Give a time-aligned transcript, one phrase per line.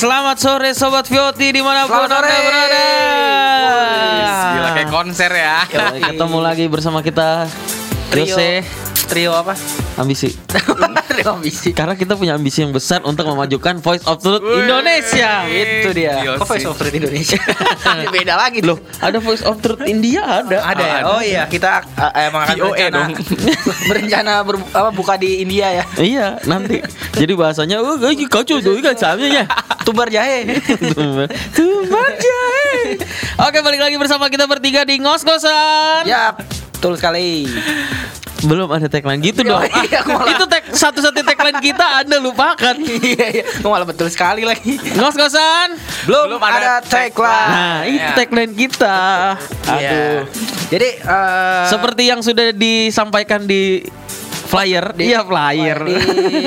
[0.00, 2.24] Selamat sore Sobat Vioti di mana pun Selamat.
[2.24, 2.84] Anda berada.
[4.56, 5.68] Gila kayak konser ya.
[5.92, 7.44] Ketemu lagi bersama kita
[8.08, 8.32] Trio.
[9.10, 9.58] Trio apa?
[9.98, 10.30] Ambisi
[11.10, 11.74] Trio ambisi.
[11.74, 16.22] Karena kita punya ambisi yang besar untuk memajukan Voice of Truth Indonesia Itu dia.
[16.22, 16.70] Iya Kok Voice sih.
[16.70, 17.38] of Truth Indonesia?
[18.14, 21.00] Beda lagi Loh, ada Voice of Truth India ada Ada ya?
[21.04, 23.10] Oh iya, kita uh, emang akan VOA berencana dong.
[23.90, 25.84] berencana ber- apa, buka di India ya.
[25.98, 26.78] Iya, nanti.
[27.12, 27.98] Jadi bahasanya, oh,
[28.30, 29.50] kacau tuh, kan samanya.
[29.82, 30.46] Tumbar jahe.
[31.50, 33.00] Tumbar jahe.
[33.42, 36.06] Oke, balik lagi bersama kita bertiga di ngos-ngosan.
[36.06, 36.36] ya,
[36.76, 37.48] betul sekali.
[38.42, 39.60] Belum ada tagline gitu dong.
[39.84, 42.74] iya, aku malah- Itu tag satu-satu tagline kita Anda lupakan.
[43.00, 43.44] Iya, iya.
[43.60, 44.76] Malah betul sekali lagi.
[44.76, 45.74] Ngos-ngosan.
[46.04, 47.50] Belum, Belum ada ada tagline.
[47.50, 48.14] Nah, itu ya.
[48.14, 48.98] tagline kita.
[49.66, 49.90] Iya.
[49.90, 50.18] Aduh.
[50.68, 53.82] Jadi eh, Seperti yang sudah disampaikan di
[54.50, 55.78] flyer, di- iya flyer.
[55.86, 55.94] di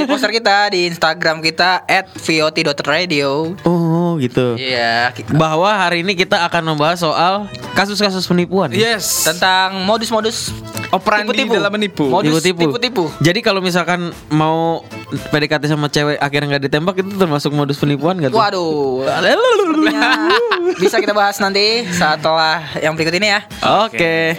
[0.03, 1.87] poster kita di Instagram kita
[2.19, 3.55] @vot.radio.
[3.63, 4.59] Oh, gitu.
[4.59, 8.69] Iya, Bahwa hari ini kita akan membahas soal kasus-kasus penipuan.
[8.75, 9.23] Yes.
[9.23, 10.51] tentang modus-modus
[10.93, 11.53] Operandi tipu-tipu.
[11.57, 12.05] dalam menipu.
[12.05, 13.09] Modus Tipu-tipu.
[13.17, 14.85] Jadi kalau misalkan mau
[15.33, 18.37] PDKT sama cewek akhirnya nggak ditembak itu termasuk modus penipuan gak tuh?
[18.37, 19.07] Waduh.
[20.83, 23.39] Bisa kita bahas nanti setelah yang berikut ini ya.
[23.87, 24.37] Oke.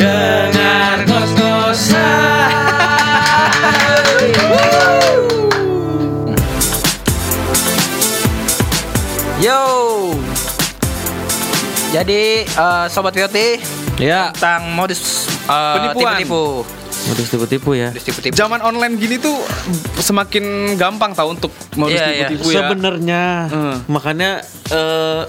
[0.00, 2.48] Dengar ngos-ngosan.
[9.38, 9.60] Yo.
[11.90, 13.38] Jadi eh, sobat VOT
[13.98, 16.16] Ya, tentang modus eh, Penipuan.
[16.16, 16.44] tipu-tipu.
[17.02, 17.88] modus tipu-tipu ya.
[17.90, 18.34] Modus tipu-tipu.
[18.34, 19.40] Zaman online gini tuh
[19.98, 20.44] semakin
[20.76, 22.28] gampang tau untuk modus Iya, iya.
[22.28, 22.56] tipu-tipu ya.
[22.62, 23.76] Sebenarnya Hmm.
[23.86, 24.30] makanya
[24.70, 25.22] eh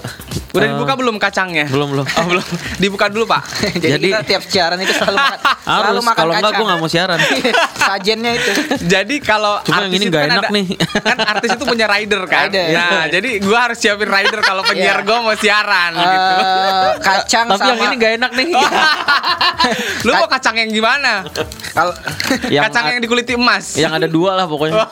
[0.52, 1.64] Udah eh, dibuka belum kacangnya?
[1.66, 2.04] Belum belum.
[2.04, 2.44] Oh, belum.
[2.82, 3.40] Dibuka dulu, Pak.
[3.72, 6.78] Jadi, Jadi- kita tiap siaran itu selalu makan, selalu Harus makan kalau enggak gue nggak
[6.78, 7.18] mau siaran.
[7.88, 8.50] Sajennya itu.
[8.84, 10.66] Jadi kalau Cuma yang artis ini itu nggak kan enak ada- nih.
[11.00, 12.46] Kan artis itu punya rider kan.
[12.46, 12.64] Rider.
[12.70, 15.06] Nah, jadi gua harus siapin rider kalau penyiar Iya.
[15.06, 16.16] gua mau siaran gitu.
[16.18, 18.46] Eh, kacang Tapi sama yang ini nggak enak nih.
[20.02, 21.24] Lu mau kacang yang gimana?
[21.72, 21.92] kalau
[22.46, 23.72] Yang kacang yang dikuliti emas.
[23.74, 24.84] yang ada dua lah pokoknya.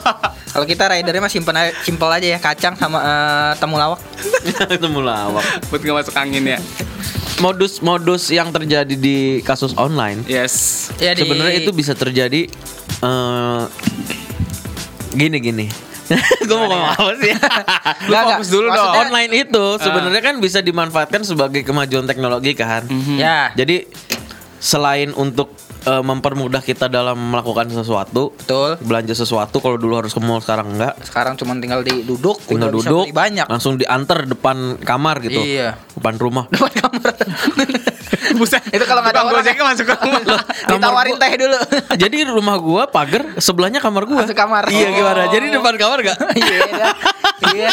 [0.51, 4.01] kalau kita ridernya mah simpen simpel aja ya kacang sama eh, temulawak.
[4.71, 5.45] itu mulawak.
[5.69, 6.59] Buat nggak masuk angin ya.
[7.39, 10.89] Modus-modus yang terjadi di kasus online Yes.
[10.97, 12.47] Ya, di- sebenarnya itu bisa terjadi
[13.01, 13.63] eh
[15.11, 15.67] gini gini.
[16.43, 17.31] gue mau ngomong apa sih?
[18.11, 18.95] Lu fokus dulu dong.
[19.01, 22.83] Online itu sebenarnya kan bisa dimanfaatkan sebagai kemajuan teknologi kan.
[23.15, 23.87] Ya, Jadi
[24.59, 25.55] selain untuk
[25.85, 28.77] eh, mempermudah kita dalam melakukan sesuatu, betul.
[28.83, 32.69] belanja sesuatu kalau dulu harus ke mall sekarang enggak, Sekarang cuma tinggal di duduk, tinggal
[32.69, 33.47] udah bisa duduk beli banyak.
[33.49, 35.41] langsung diantar depan kamar gitu.
[35.41, 35.77] Iya.
[35.97, 36.45] Depan rumah.
[36.53, 37.13] Depan kamar.
[38.39, 38.63] Buset.
[38.67, 40.41] Itu kalau nggak ada orang gojeknya masuk ke rumah.
[40.67, 41.59] Ditawarin gua- teh dulu.
[42.03, 44.23] Jadi rumah gua pagar sebelahnya kamar gua.
[44.23, 44.69] Masuk kamar.
[44.69, 44.93] Iya Oh.
[44.93, 45.23] gimana?
[45.29, 46.19] Jadi depan kamar gak?
[46.41, 46.59] Iya.
[46.71, 46.95] dah.
[47.51, 47.71] Iya.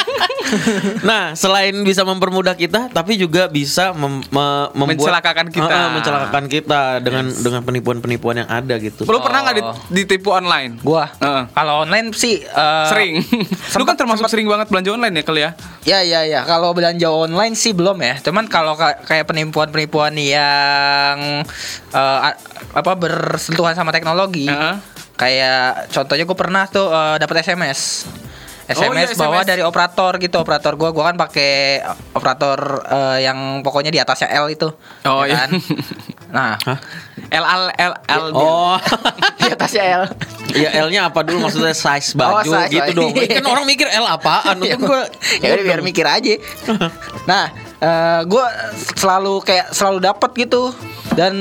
[1.02, 5.78] nah, selain bisa mempermudah kita, tapi juga bisa mem- me- membuat Mencelakakan kita.
[5.92, 9.04] Mencelakakan kita dengan dengan penipuan-penipuan yang ada gitu.
[9.04, 9.76] Lu pernah nggak Oh.
[9.84, 10.80] di- ditipu online?
[10.80, 11.12] Gua.
[11.52, 13.20] Kalau online sih eh, Sering.
[13.76, 15.52] Lu kan termasuk sering banget belanja online ya kali ya?
[15.84, 18.20] Ya ya ya, kalau belanja online sih belum ya.
[18.20, 20.16] Cuman kalau ka- kayak penipuan-penipuan
[20.58, 21.20] yang
[21.90, 22.40] eh, a-
[22.74, 24.46] apa bersentuhan sama teknologi.
[24.46, 24.76] Heeh.
[25.14, 28.06] Kayak contohnya gue pernah tuh eh, dapat SMS.
[28.68, 29.48] SMS, Oh, iya, bawa SMS.
[29.48, 31.80] dari operator gitu operator gua gua kan pakai
[32.12, 34.68] operator eh, yang pokoknya di atasnya L itu
[35.08, 35.36] Oh, ya iya.
[35.40, 35.50] kan?
[36.36, 36.76] nah Hah?
[37.32, 38.24] L L L L.
[38.36, 38.76] Oh,
[39.40, 40.12] di atasnya L
[40.52, 43.12] ya L-nya apa dulu maksudnya size Oh, baju size, gitu oh, dong.
[43.16, 43.40] iya.
[43.40, 44.60] Kan orang mikir L apaan?
[44.68, 45.08] ya Untung gua
[45.40, 46.36] ya udah biar mikir aja
[47.24, 47.48] nah
[47.80, 48.46] eh, gua
[48.94, 50.74] selalu kayak selalu dapat gitu
[51.14, 51.34] dan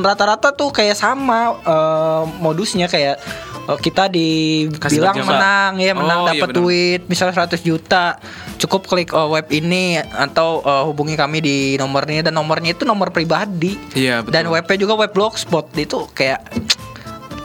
[0.00, 3.18] rata-rata tuh kayak sama eh, modusnya kayak
[3.64, 6.58] eh, kita dibilang menang ya menang Oh, iya dapat benar.
[6.58, 8.18] duit misalnya 100 juta
[8.56, 12.82] cukup klik eh, web ini atau eh, hubungi kami di nomor ini dan nomornya itu
[12.82, 14.32] nomor pribadi Iya, betul.
[14.32, 16.42] dan webnya juga web blogspot itu kayak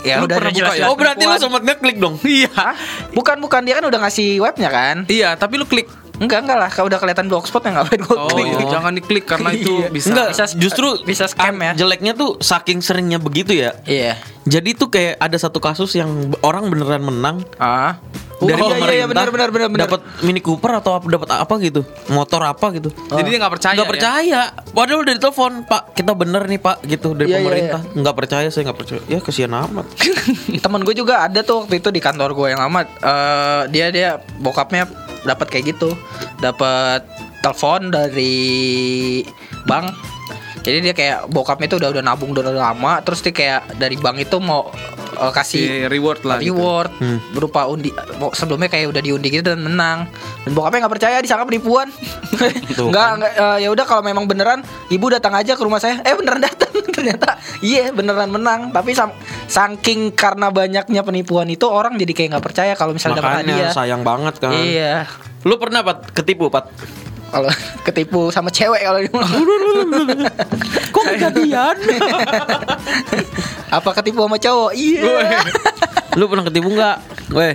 [0.01, 0.86] ya Lu udah pernah buka ya?
[0.88, 2.16] Oh, berarti lu sempat ngeklik dong.
[2.24, 2.54] Iya.
[3.12, 5.89] bukan bukan dia kan udah ngasih webnya kan Iya, tapi lu klik.
[6.18, 8.46] Enggak enggak lah, kalau udah kelihatan blogspot ya ngapain gue Oh, klik.
[8.48, 8.66] iya.
[8.68, 9.90] jangan diklik karena itu Iya.
[9.90, 10.08] bisa.
[10.10, 11.72] Enggak, Bisa- justru bisa scam ah, ya.
[11.78, 13.78] Jeleknya tuh saking seringnya begitu ya.
[13.84, 14.18] Iya.
[14.44, 16.08] Jadi tuh kayak ada satu kasus yang
[16.42, 18.00] orang beneran menang Ah.
[18.38, 18.94] dari Oh, iya, pemerintah.
[18.94, 19.86] iya, benar benar benar benar.
[19.88, 21.81] Dapat Mini Cooper atau apa dapat apa gitu.
[22.08, 22.90] Motor apa gitu.
[22.94, 23.74] Jadi dia nggak percaya.
[23.74, 23.94] Nggak ya?
[23.94, 24.42] percaya.
[24.72, 27.81] Padahal udah ditelepon, Pak, kita bener nih Pak, gitu dari Iya, iya, pemerintah.
[27.92, 29.02] Nggak percaya, saya nggak percaya.
[29.06, 29.86] Ya kesian amat.
[30.63, 34.10] Temen gue juga ada tuh waktu itu di kantor gue yang lama eh, dia dia
[34.38, 34.86] bokapnya
[35.27, 35.91] dapat kayak gitu.
[36.39, 37.03] Dapat
[37.44, 39.21] telepon dari
[39.68, 39.91] bank.
[40.68, 44.19] Jadi dia kayak bokapnya itu udah udah nabung udah, lama terus dia kayak dari bank
[44.19, 44.68] itu mau
[45.16, 46.52] eh, kasih Si reward lah gitu.
[46.52, 47.24] reward Hmm.
[47.31, 47.88] berupa undi
[48.34, 50.12] sebelumnya kayak udah diundi gitu dan menang
[50.44, 51.88] dan bokapnya nggak percaya disangka penipuan
[52.84, 53.16] nggak kan.
[53.16, 56.44] nggak eh, ya udah kalau memang beneran ibu datang aja ke rumah saya eh beneran
[56.44, 59.16] datang ternyata iya beneran menang tapi sam-
[59.48, 63.72] saking karena banyaknya penipuan itu orang jadi kayak nggak percaya kalau misalnya dapat Makanya hadiah
[63.72, 64.52] sayang banget kan.
[64.52, 65.08] iya
[65.42, 66.68] Lu pernah Pat ketipu Pat?
[67.27, 67.50] Kalau
[67.85, 69.09] ketipu sama cewek kalau di
[70.94, 71.75] Kok kejadian?
[73.77, 75.44] apa ketipu sama cowok iya
[76.15, 76.97] Lu pernah ketipu nggak?
[77.29, 77.53] Weh.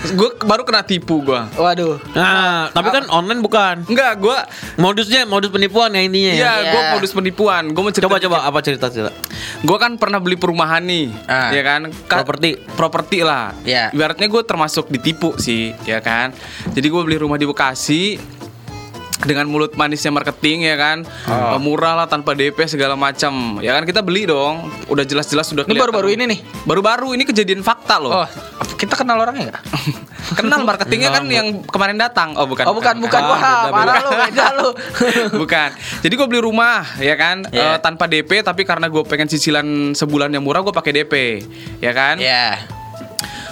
[0.00, 1.36] Gue baru kena tipu gue.
[1.54, 3.84] waduh Nah, tapi kan online bukan.
[3.84, 4.38] Enggak, gue
[4.74, 6.40] Modusnya modus penipuan ya intinya ya.
[6.40, 6.90] Iya, gue Iya.
[6.96, 7.62] modus penipuan.
[7.68, 9.12] Gue mau cerita Coba coba apa cerita cerita?
[9.60, 11.52] Gue kan pernah beli perumahan nih, Ah.
[11.52, 11.80] ya kan?
[12.08, 12.56] Ka- Properti.
[12.72, 13.52] properti lah.
[13.60, 13.92] Iya.
[13.92, 16.32] Ibaratnya gue termasuk ditipu sih, ya kan?
[16.66, 18.16] Jadi gue beli rumah di Bekasi
[19.20, 21.56] dengan mulut manisnya marketing ya kan, Oh.
[21.56, 23.60] murah lah tanpa DP segala macam.
[23.60, 27.60] Ya kan kita beli dong, udah jelas-jelas sudah ini baru-baru ini nih Baru-baru ini kejadian
[27.60, 28.12] fakta loh.
[28.16, 28.28] oh
[28.74, 29.64] kita kenal orangnya nggak
[30.40, 32.32] Kenal marketingnya kan yang kemarin datang.
[32.34, 32.64] Oh bukan.
[32.64, 34.68] oh bukan bukan Ah, wah beda, parah lu beda lu
[35.42, 35.68] Bukan.
[36.00, 40.30] Jadi gue beli rumah ya kan eh, tanpa DP tapi karena gue pengen cicilan sebulan
[40.30, 41.14] yang murah gue pakai DP
[41.78, 42.16] ya kan.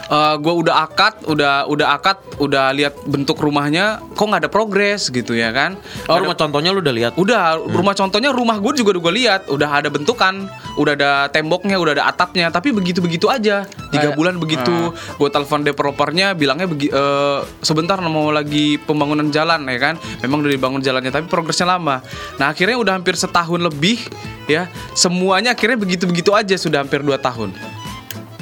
[0.08, 5.08] Ya gue udah akad, udah udah akad, udah lihat bentuk rumahnya, kok nggak ada progres
[5.08, 5.76] gitu ya kan?
[6.08, 7.12] Oh, Nggak rumah ada- contohnya lu udah lihat.
[7.14, 11.76] Udah, rumah contohnya rumah gue juga udah gue lihat, udah ada bentukan, udah ada temboknya,
[11.76, 14.93] udah ada atapnya, tapi begitu begitu aja, tiga bulan begitu.
[15.16, 20.52] Gue telepon developernya, bilangnya begi- eh, sebentar mau lagi pembangunan jalan ya kan, memang udah
[20.52, 22.00] dibangun jalannya, tapi progresnya lama.
[22.40, 24.00] Nah akhirnya udah hampir setahun lebih
[24.46, 27.52] ya, semuanya akhirnya begitu begitu aja sudah hampir dua tahun.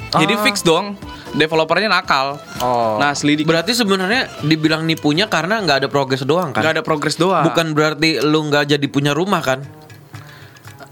[0.07, 0.41] Jadi Ah.
[0.41, 0.95] fix dong,
[1.33, 2.39] developernya nakal.
[2.59, 2.95] Oh.
[2.95, 6.61] Nah selidik Berarti sebenarnya dibilang nipunya karena nggak ada progres doang kan?
[6.61, 7.43] nggak ada progres doang.
[7.43, 9.65] Bukan berarti lu nggak jadi punya rumah kan?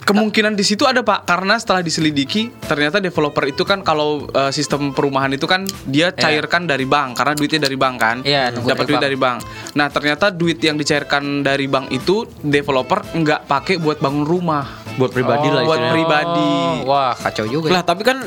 [0.06, 4.94] Kemungkinan di situ ada pak, karena setelah diselidiki ternyata developer itu kan kalau eh, sistem
[4.94, 8.86] perumahan itu kan dia cairkan dari bank karena duitnya dari bank kan, Iya, nunggu dapat
[8.86, 9.02] dari duit bank.
[9.02, 9.38] dari bank.
[9.74, 15.10] Nah ternyata duit yang dicairkan dari bank itu developer nggak pakai buat bangun rumah, Buat
[15.10, 16.54] pribadi lah buat pribadi.
[16.86, 17.74] wah kacau juga ya.
[17.74, 18.18] Lah tapi kan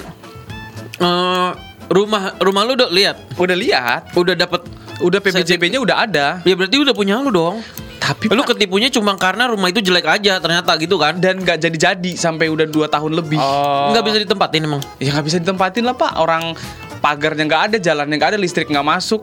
[0.99, 1.51] eh,
[1.89, 4.61] rumah rumah lu udah lihat, Udah lihat, udah dapet
[4.99, 7.63] udah PBJB-nya udah ada, Ya berarti udah punya lu dong.
[7.99, 11.17] tapi Lu Pak, ketipunya cuma karena rumah itu jelek aja ternyata gitu kan?
[11.17, 13.37] dan nggak jadi-jadi sampai udah dua tahun lebih.
[13.37, 14.81] oh Nggak bisa ditempatin emang.
[14.97, 16.55] Ya nggak bisa ditempatin lah pak, orang
[16.99, 19.23] pagarnya nggak ada, jalannya nggak ada, listrik nggak masuk.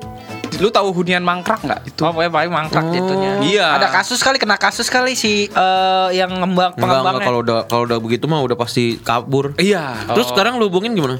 [0.56, 1.82] Lu tahu hunian mangkrak nggak?
[1.86, 2.94] Itu Oh, pokoknya paling mangkrak Oh.
[2.94, 3.32] jatuhnya.
[3.44, 3.68] Iya.
[3.76, 7.26] Ada kasus kali kena kasus kali si eh, yang ngembang pengembangnya.
[7.26, 9.52] kalau udah kalau udah begitu mah udah pasti kabur.
[9.58, 10.08] Iya.
[10.08, 11.20] Terus sekarang lu hubungin gimana?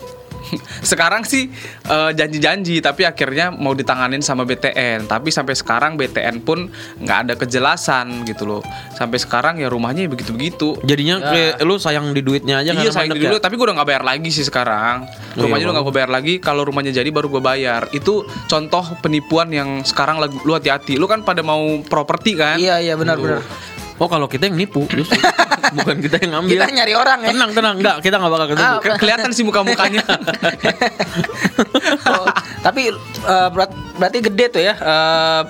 [0.92, 1.50] Sekarang sih
[1.86, 5.06] eh, janji-janji tapi akhirnya mau ditanganin sama BTN.
[5.06, 8.62] Tapi sampai sekarang BTN pun nggak ada kejelasan gitu loh.
[8.94, 10.80] Sampai sekarang ya rumahnya ya begitu-begitu.
[10.82, 11.32] Jadinya Ya.
[11.32, 13.42] kayak lu sayang di duitnya aja Iya sayang mandek dulu, ya?
[13.42, 15.08] tapi gue udah nggak bayar lagi sih sekarang.
[15.36, 16.34] Oh, Rumahnya iya, udah nggak gue bayar lagi.
[16.38, 17.88] Kalau rumahnya jadi baru gue bayar.
[17.92, 21.00] Itu contoh penipuan yang sekarang lu hati-hati.
[21.00, 22.60] Lu kan pada mau properti kan?
[22.60, 23.42] Iya iya benar benar.
[23.96, 25.16] Oh kalau kita yang nipu justru.
[25.76, 26.56] Bukan kita yang ngambil.
[26.58, 27.30] Kita nyari orang ya.
[27.32, 28.66] Tenang tenang enggak kita nggak bakal ketemu.
[28.66, 30.04] Ah, Ke- kelihatan sih muka-mukanya.
[32.06, 32.28] Oh,
[32.62, 34.74] tapi eh, berat- berarti gede tuh ya.
[34.76, 35.42] eh,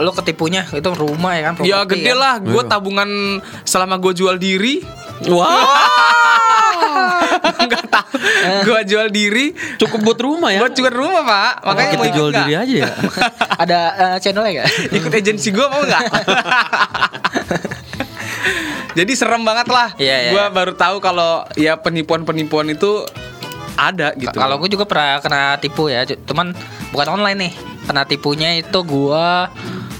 [0.00, 1.54] lo ketipunya itu rumah ya kan?
[1.60, 2.16] ya gede ya?
[2.16, 2.34] lah.
[2.40, 3.08] Gue tabungan
[3.62, 4.80] selama gue jual diri.
[5.28, 5.78] Wah,
[7.62, 8.10] Nggak tahu.
[8.64, 9.54] Gue jual diri.
[9.76, 10.60] cukup buat rumah ya.
[10.60, 11.52] Buat jual rumah pak.
[11.62, 12.40] Makanya kita jual nggak?
[12.42, 12.90] diri aja ya.
[13.62, 14.68] Ada eh, channelnya nggak?
[14.92, 16.02] Ikut agensi gue mau nggak?
[18.98, 19.88] Jadi serem banget lah.
[19.96, 20.30] Iya, iya.
[20.32, 23.06] Gue baru tahu kalau ya penipuan-penipuan itu
[23.72, 24.36] ada gitu.
[24.36, 26.52] Kalau gue juga pernah kena tipu ya, cu- cuman
[26.92, 27.52] bukan online nih.
[27.82, 29.48] Kena tipunya itu gua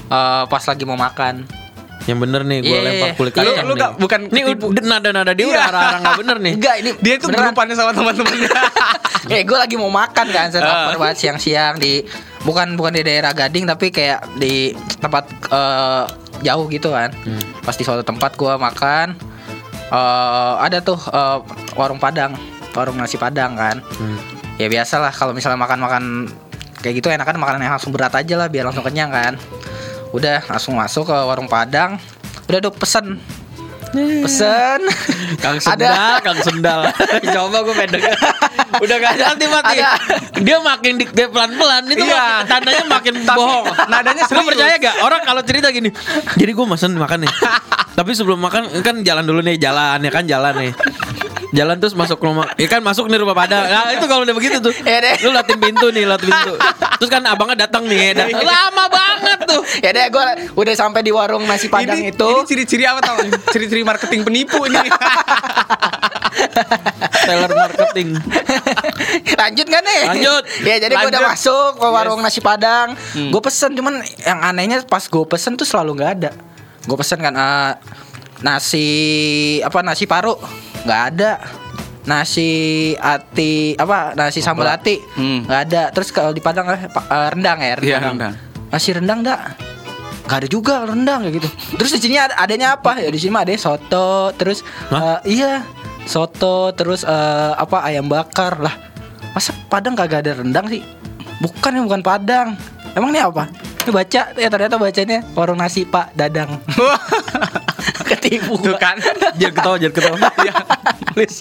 [0.07, 1.62] eh, pas lagi mau makan.
[2.03, 3.15] Yang bener nih gue Iya, lempar iya.
[3.15, 3.77] kulit Lu- kacang lu nih.
[3.77, 4.19] nggak- bukan
[4.65, 5.51] udah nada-nada dia Iya.
[5.51, 6.53] udah arah-arah nggak bener nih.
[6.59, 7.45] Enggak, ini dia itu beneran.
[7.49, 8.51] grupannya sama teman-temannya.
[9.25, 12.03] Eh, gue lagi mau makan kan, saya lapar banget siang-siang di
[12.43, 16.03] bukan bukan di daerah Gading tapi kayak di tempat eh,
[16.41, 17.07] jauh gitu kan.
[17.23, 17.39] Hmm.
[17.61, 19.15] Pas di suatu tempat gua makan
[19.87, 21.39] eh, ada tuh eh,
[21.73, 22.35] warung Padang,
[22.73, 23.79] warung nasi Padang kan.
[23.95, 24.19] Hmm.
[24.59, 26.27] Ya biasalah kalau misalnya makan-makan
[26.77, 29.39] kayak gitu enakan makanan yang langsung berat aja lah biar langsung kenyang kan.
[30.13, 31.97] Udah langsung masuk ke warung Padang.
[32.45, 33.17] Udah dok pesen.
[33.93, 34.81] Pesen.
[35.43, 36.81] Kang Sendal, Kang Sendal.
[37.35, 38.01] Coba gue pendek.
[38.75, 39.77] Udah gak hati mati.
[39.77, 39.89] Ada.
[40.39, 42.17] Dia makin di dia pelan-pelan itu Iya.
[42.41, 43.65] makin- tandanya makin Tapi bohong.
[43.85, 44.47] nadanya Lu serius.
[44.49, 45.89] percaya gak orang kalau cerita gini.
[46.35, 47.31] Jadi gue mesen makan nih.
[47.97, 50.71] Tapi sebelum makan kan jalan dulu nih, jalan ya kan jalan nih.
[51.53, 52.49] Jalan terus masuk rumah.
[52.57, 53.61] Ya kan masuk nih rumah pada.
[53.61, 54.73] Nah, itu kalau udah begitu tuh.
[54.81, 55.21] Ya deh.
[55.21, 56.53] Lu liatin pintu nih, liatin pintu.
[57.03, 58.15] Terus kan abangnya datang nih.
[58.15, 58.31] Iya.
[58.31, 58.47] datang.
[58.47, 59.59] Lama banget tuh.
[59.83, 60.23] Ya deh gue
[60.55, 62.23] udah sampai di warung nasi padang ini, itu.
[62.23, 63.19] ini ciri-ciri apa tau?
[63.51, 64.79] Ciri-ciri marketing penipu ini.
[67.27, 68.23] Teller marketing.
[69.35, 70.01] Lanjut kan nih?
[70.15, 70.43] Lanjut.
[70.63, 72.25] ya jadi gue udah masuk ke warung Yes.
[72.31, 72.95] nasi padang.
[73.11, 76.31] Gue pesen cuman yang anehnya pas gue pesen tuh selalu nggak ada.
[76.87, 77.71] Gue pesen kan eh,
[78.39, 78.87] nasi
[79.59, 80.39] apa nasi paru
[80.87, 81.31] nggak ada.
[82.03, 82.51] Nasi
[82.93, 85.47] ati apa nasi sambal ati Hmm.
[85.47, 85.83] nggak ada.
[85.89, 87.85] Terus kalau di padang eh, pa- eh, rendang ya rendang.
[87.85, 88.33] Iya, rendang.
[88.67, 89.39] Nasi rendang dak.
[90.23, 91.49] Gak ada juga rendang kayak gitu.
[91.75, 92.95] Terus di sini ada adanya apa?
[92.95, 95.19] Ya di sini mah ada soto, terus Hah?
[95.19, 95.67] eh, iya
[96.03, 98.71] soto, terus eh, apa ayam bakar lah.
[99.31, 100.79] Masa Padang kagak ada rendang sih?
[101.39, 102.55] Bukan ya bukan Padang.
[102.93, 103.51] Emang ini apa?
[103.83, 106.55] Ini baca ya ternyata bacanya warung nasi Pak Dadang.
[108.13, 108.53] Ketipu.
[108.61, 109.01] Tuh kan.
[109.41, 110.17] Jangan ketawa, jangan ketawa.
[110.47, 110.53] Ya.
[111.13, 111.37] Please.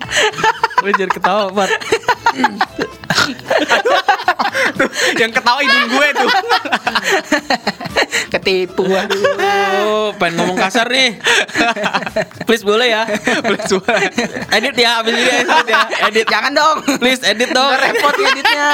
[0.81, 1.71] Please jangan ketawa, Pat.
[4.73, 6.31] Tuh, yang ketawa hidung gue tuh.
[8.33, 8.85] Ketipu.
[8.89, 9.23] Aduh.
[9.83, 11.21] Oh, pengen ngomong kasar nih.
[12.49, 13.03] Please boleh ya.
[13.45, 14.01] Boleh suara.
[14.53, 15.83] Edit ya, abis ini edit ya.
[16.09, 16.27] Edit.
[16.27, 16.77] Jangan dong.
[16.97, 17.69] Please edit dong.
[17.69, 18.69] Nggak repot editnya.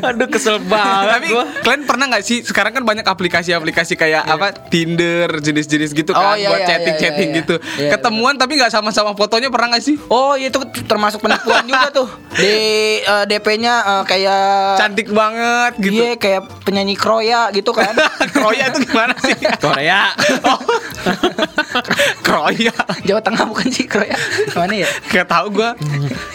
[0.00, 1.44] Aduh kesel banget Tapi gua.
[1.62, 6.34] kalian pernah nggak sih sekarang kan banyak aplikasi-aplikasi kayak apa Tinder jenis-jenis gitu Oh, kan
[6.36, 7.40] iya, buat iya, chatting-chatting iya, iya.
[7.44, 7.54] gitu.
[7.78, 9.96] Iya, Ketemuan tapi nggak sama-sama fotonya pernah nggak sih?
[10.08, 12.54] Oh itu termasuk penipuan juga tuh Di
[13.00, 14.42] eh, DP-nya eh, kayak
[14.90, 16.02] Cantik banget gitu.
[16.02, 17.94] Iya kayak penyanyi Kroya gitu kan
[18.34, 19.38] Kroya itu gimana sih?
[19.62, 20.10] Korea.
[20.42, 20.58] Oh.
[22.30, 22.72] Kroya.
[23.02, 24.14] Jawa Tengah bukan sih Kroya?
[24.54, 24.88] Mana ya?
[25.10, 25.66] Gak tau gue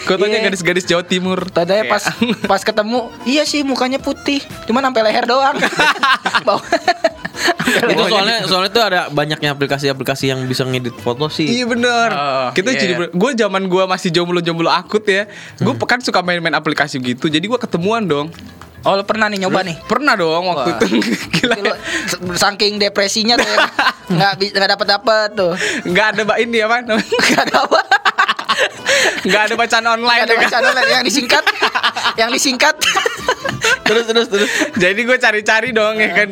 [0.04, 0.44] Kotanya Iya.
[0.46, 1.48] gadis-gadis Jawa Timur.
[1.48, 4.44] Tadanya pas Kayak- pas ketemu Iya sih mukanya putih.
[4.64, 5.56] Cuman sampai leher doang.
[6.46, 6.60] Bawah
[7.36, 11.44] Sampai itu soalnya soalnya tuh ada banyaknya aplikasi-aplikasi yang bisa ngedit foto sih.
[11.50, 12.08] Iya bener.
[12.10, 13.08] Oh, Kita iya, jadi iya.
[13.12, 15.28] Gue zaman gue masih jomblo-jomblo akut ya.
[15.56, 18.28] Gue kan suka main-main aplikasi gitu Jadi gue ketemuan dong
[18.86, 19.76] Oh lu pernah nih nyoba nih?
[19.82, 20.78] Pernah dong waktu Wah.
[20.78, 20.86] itu.
[21.42, 21.54] Gila.
[21.58, 21.74] Lu
[22.38, 23.66] saking depresinya tuh ya.
[24.14, 25.52] Nggak bisa nggak dapat dapat tuh.
[25.82, 26.74] Nggak ada mbak ini apa?
[26.86, 27.80] Nggak ada apa
[29.22, 31.44] Nggak ada bacaan online nggak ada ya bacaan online yang disingkat
[32.16, 32.74] yang disingkat
[33.82, 34.48] terus terus terus.
[34.76, 36.28] Jadi gue cari-cari dong ya kan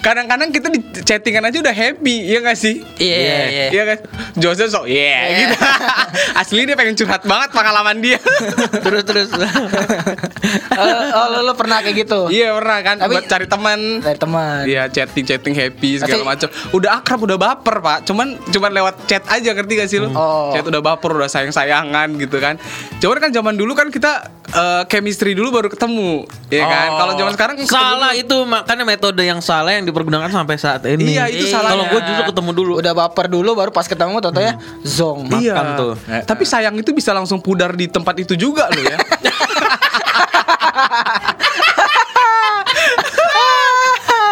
[0.00, 2.84] Kadang-kadang kita di chattingan aja udah happy Iya gak sih?
[2.96, 3.98] iya iya Iya kan
[4.36, 5.38] Jose sok yeah, Iya.
[5.42, 5.56] gitu
[6.40, 8.20] Asli dia pengen curhat banget pengalaman dia
[8.84, 9.28] terus terus.
[9.32, 14.18] oh, oh lu, lu pernah kayak gitu Iya pernah kan Tapi- Buat cari teman dari
[14.18, 16.48] teman Iya chatting-chatting happy segala macam.
[16.70, 17.98] Udah akrab udah baper pak.
[18.04, 20.08] Cuman cuman lewat chat aja ngerti gak sih lu?
[20.12, 20.52] Oh.
[20.52, 22.56] Chat udah baper udah sayang sayangan gitu kan.
[22.96, 26.88] Cuman kan zaman dulu kan kita eh, chemistry dulu baru ketemu, ya kan?
[26.90, 26.98] Oh.
[26.98, 28.22] Kalau zaman sekarang salah dulu.
[28.22, 31.14] itu makanya metode yang salah yang dipergunakan sampai saat ini.
[31.14, 31.54] Iya, itu Iya.
[31.54, 31.70] salahnya.
[31.70, 32.72] Kalau gue justru ketemu dulu.
[32.78, 35.52] udah baper dulu baru pas ketemu toto ya zong Iya.
[35.52, 35.92] makan tuh.
[36.22, 38.96] Tapi sayang itu bisa langsung pudar di tempat itu juga loh ya.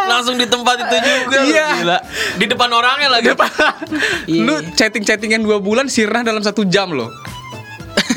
[0.09, 1.37] Langsung di tempat itu juga.
[1.37, 1.67] lu, Iya.
[1.79, 1.99] Gila.
[2.39, 3.29] Di depan orangnya lagi.
[3.29, 4.41] Iya.
[4.41, 7.13] lu chatting-chattingan dua bulan sirna dalam satu jam loh.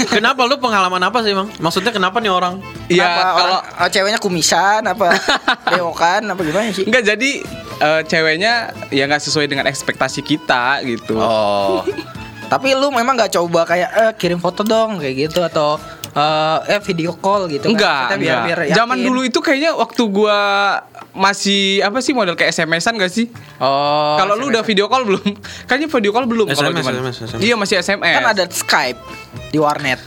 [0.06, 1.50] Kenapa lu pengalaman apa sih, Bang?
[1.58, 2.58] Maksudnya kenapa nih orang?
[2.88, 5.08] Iya Kenapa kalau orang- oh, ceweknya kumisan apa
[5.74, 7.32] bewokan apa gimana sih Enggak jadi
[7.78, 8.54] eh, ceweknya
[8.90, 11.16] ya nggak sesuai dengan ekspektasi kita gitu.
[11.16, 11.82] oh
[12.52, 15.80] tapi lu memang nggak coba kayak eh, kirim foto dong kayak gitu atau
[16.12, 17.72] eh, eh video call gitu kan?
[17.72, 18.68] Enggak, Maksudnya biar, enggak.
[18.68, 18.76] biar.
[18.76, 20.40] Zaman dulu itu kayaknya waktu gua
[21.16, 23.32] masih apa sih model kayak SMS-an gak sih?
[23.64, 25.24] oh Kalau lu udah video call belum?
[25.68, 26.94] Kayaknya video call belum kalau SMS, zaman.
[27.00, 27.40] SMS, SMS.
[27.40, 28.16] Iya, masih SMS.
[28.20, 29.00] kan ada Skype
[29.52, 30.00] di warnet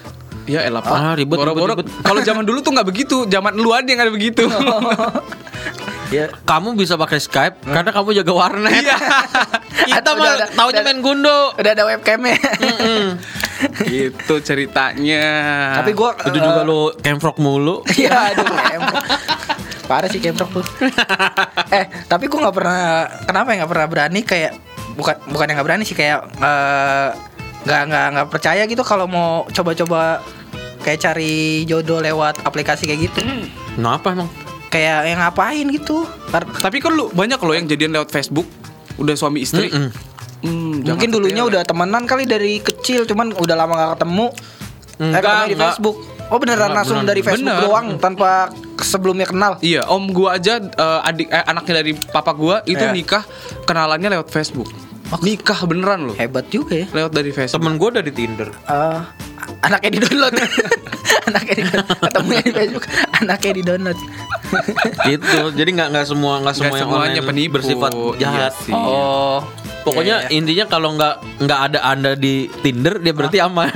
[0.45, 0.93] Ya elah, Pak.
[0.93, 1.87] Ah, ribet, ribet, ribet.
[2.05, 3.25] Kalau zaman dulu tuh nggak begitu.
[3.25, 4.45] Zaman lu aja yang ada begitu.
[6.15, 8.71] Ya, kamu bisa pakai Skype karena kamu jaga warnet.
[8.71, 8.99] Iya.
[9.99, 10.83] Kita mah taunya udah.
[10.87, 11.39] main gundo.
[11.59, 12.39] udah ada webcamnya
[13.91, 15.25] gitu ceritanya.
[15.83, 17.83] tapi gua Itu eh, juga lu camfrog mulu.
[17.99, 19.05] Iya, aduh Kemprok.
[19.85, 20.65] Parah sih Kemprok tuh.
[21.75, 22.81] eh, tapi gua nggak pernah
[23.27, 24.53] kenapa ya nggak pernah berani kayak
[24.95, 27.09] bukan bukan yang nggak berani sih kayak eh,
[27.65, 30.23] nggak nggak nggak percaya gitu kalau mau coba-coba
[30.85, 33.21] kayak cari jodoh lewat aplikasi kayak gitu.
[33.75, 34.31] Kenapa emang?
[34.75, 36.03] Kayak yang ngapain gitu.
[36.35, 38.51] Tapi kan lu banyak loh yang jadian lewat Facebook.
[38.95, 39.71] Udah suami istri.
[39.71, 39.91] Mm-mm.
[40.43, 41.51] Hmm, Mungkin dulunya sepele.
[41.57, 44.27] udah temenan kali dari kecil cuman udah lama gak ketemu.
[44.29, 45.63] eh, Enggak, ketemu di enggak.
[45.71, 45.97] Facebook.
[46.25, 47.11] Oh beneran Enggak, langsung beneran.
[47.11, 47.65] dari Facebook Bener.
[47.65, 48.31] doang tanpa
[48.77, 49.53] sebelumnya kenal.
[49.59, 52.93] Iya, om gua aja eh, adik eh, anaknya dari papa gua itu Iya.
[52.93, 53.23] nikah
[53.63, 54.69] kenalannya lewat Facebook.
[55.23, 56.17] Nikah beneran loh.
[56.17, 56.87] Hebat juga ya.
[56.91, 57.61] Lewat dari Facebook.
[57.61, 58.49] Temen gue dari Tinder.
[58.51, 59.01] Eh,
[59.65, 60.35] anaknya di download
[61.29, 61.65] anaknya di
[62.01, 62.85] ketemunya di Facebook
[63.21, 63.99] anaknya di download
[65.05, 65.39] gitu.
[65.57, 67.53] Jadi nggak nggak semua nggak semua yang semuanya online penipu.
[67.61, 68.53] bersifat Iya jahat.
[68.61, 68.75] sih.
[68.75, 69.41] oh
[69.85, 73.69] Pokoknya Iya, intinya kalau nggak nggak ada anda di Tinder dia berarti aman.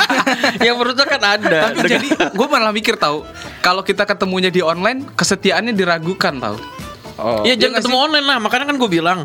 [0.66, 1.68] yang berusaha kan ada.
[1.68, 3.20] Tapi jadi gue malah mikir tahu
[3.60, 6.56] kalau kita ketemunya di online kesetiaannya diragukan tahu.
[7.22, 7.46] Oh.
[7.46, 9.18] Iya Iya jangan nggak ketemu online lah Makanya kan gue bilang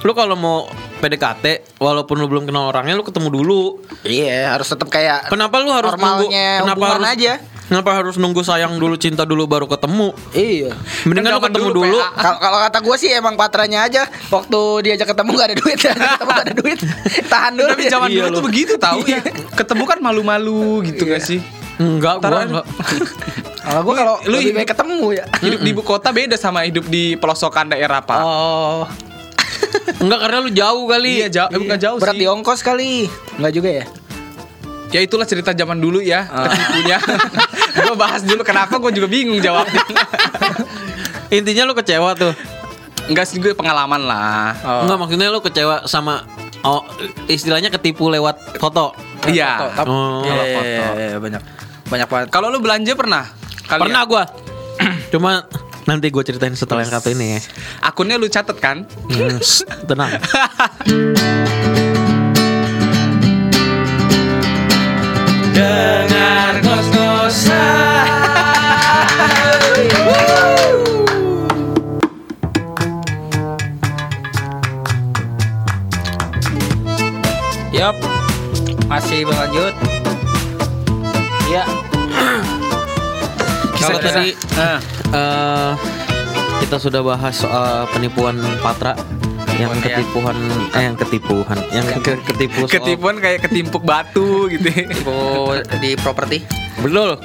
[0.00, 0.56] Lu kalau mau
[0.98, 3.60] PDKT Walaupun lu belum kenal orangnya Lu ketemu dulu
[4.02, 7.32] Iya, harus tetap kayak Kenapa lu harus nunggu Kenapa harus aja.
[7.72, 10.76] Kenapa harus nunggu sayang dulu Cinta dulu baru ketemu Iya.
[11.04, 11.98] Mendingan lu zaman ketemu dulu dulu.
[12.00, 15.96] Kalau kalau kata gue sih emang patranya aja waktu diajak ketemu gak ada duit, diajak
[15.96, 16.78] ketemu gak ada duit,
[17.32, 17.70] tahan dulu.
[17.72, 17.90] Tapi ya.
[17.96, 19.20] zaman Iya dulu tuh begitu tahu ya.
[19.56, 21.40] Ketemu kan malu-malu gitu gak sih?
[21.80, 22.66] Enggak Ntar gua enggak
[23.62, 25.24] Kalau gue kalau Lu lebih baik ketemu ya.
[25.38, 28.18] Hidup di ibu kota beda sama hidup di pelosokan daerah pak.
[28.18, 28.84] Oh.
[29.98, 32.20] Enggak karena lu jauh kali Iya jauh, eh, bukan jauh Berat sih.
[32.20, 33.06] di ongkos kali.
[33.38, 33.84] Enggak juga ya?
[34.92, 36.98] Ya itulah cerita zaman dulu ya, ketipunya.
[37.80, 39.80] gue bahas dulu kenapa gue juga bingung jawabnya.
[41.32, 42.36] Intinya lu kecewa tuh
[43.02, 44.52] Enggak sih gue pengalaman lah.
[44.84, 46.26] Enggak maksudnya lu kecewa sama
[46.62, 46.86] Oh
[47.26, 49.70] istilahnya ketipu lewat foto Iya.
[49.72, 50.22] Tapi- Oh.
[50.22, 51.42] Iya, iya, iya, iya, banyak.
[51.86, 52.26] Banyak banget.
[52.28, 53.24] Kalau lu belanja pernah?
[53.68, 53.82] Kalian?
[53.88, 54.24] Pernah gua
[55.12, 55.44] Cuma
[55.82, 57.40] nanti gue ceritain setelah yang satu ini ya
[57.82, 58.86] Akunnya lu catet kan?
[59.10, 59.38] Hmm,
[59.90, 60.10] Tenang
[65.52, 66.62] Dengar
[77.72, 77.96] Yup.
[78.86, 79.74] Masih berlanjut.
[81.50, 81.81] Iya.
[83.82, 84.78] Kalau tadi eh
[86.62, 88.94] kita sudah bahas soal penipuan Patra
[89.52, 89.98] yang ya.
[89.98, 90.36] ketipuan
[90.72, 94.70] eh yang ketipuan yang ke- ketipu soal ketipuan kayak ketimpuk batu gitu.
[95.04, 96.40] Oh, di properti
[96.78, 97.18] betul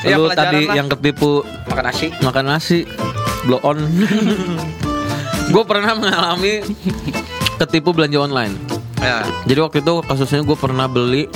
[0.00, 0.74] Ya, lu pelajaran tadi lah.
[0.74, 1.30] yang ketipu
[1.66, 2.08] makan nasi.
[2.20, 2.78] makan nasi
[3.44, 3.84] blow on
[5.52, 6.64] gue pernah mengalami
[7.58, 8.54] ketipu belanja online
[8.96, 9.24] Ya.
[9.44, 11.28] jadi waktu itu kasusnya gue pernah beli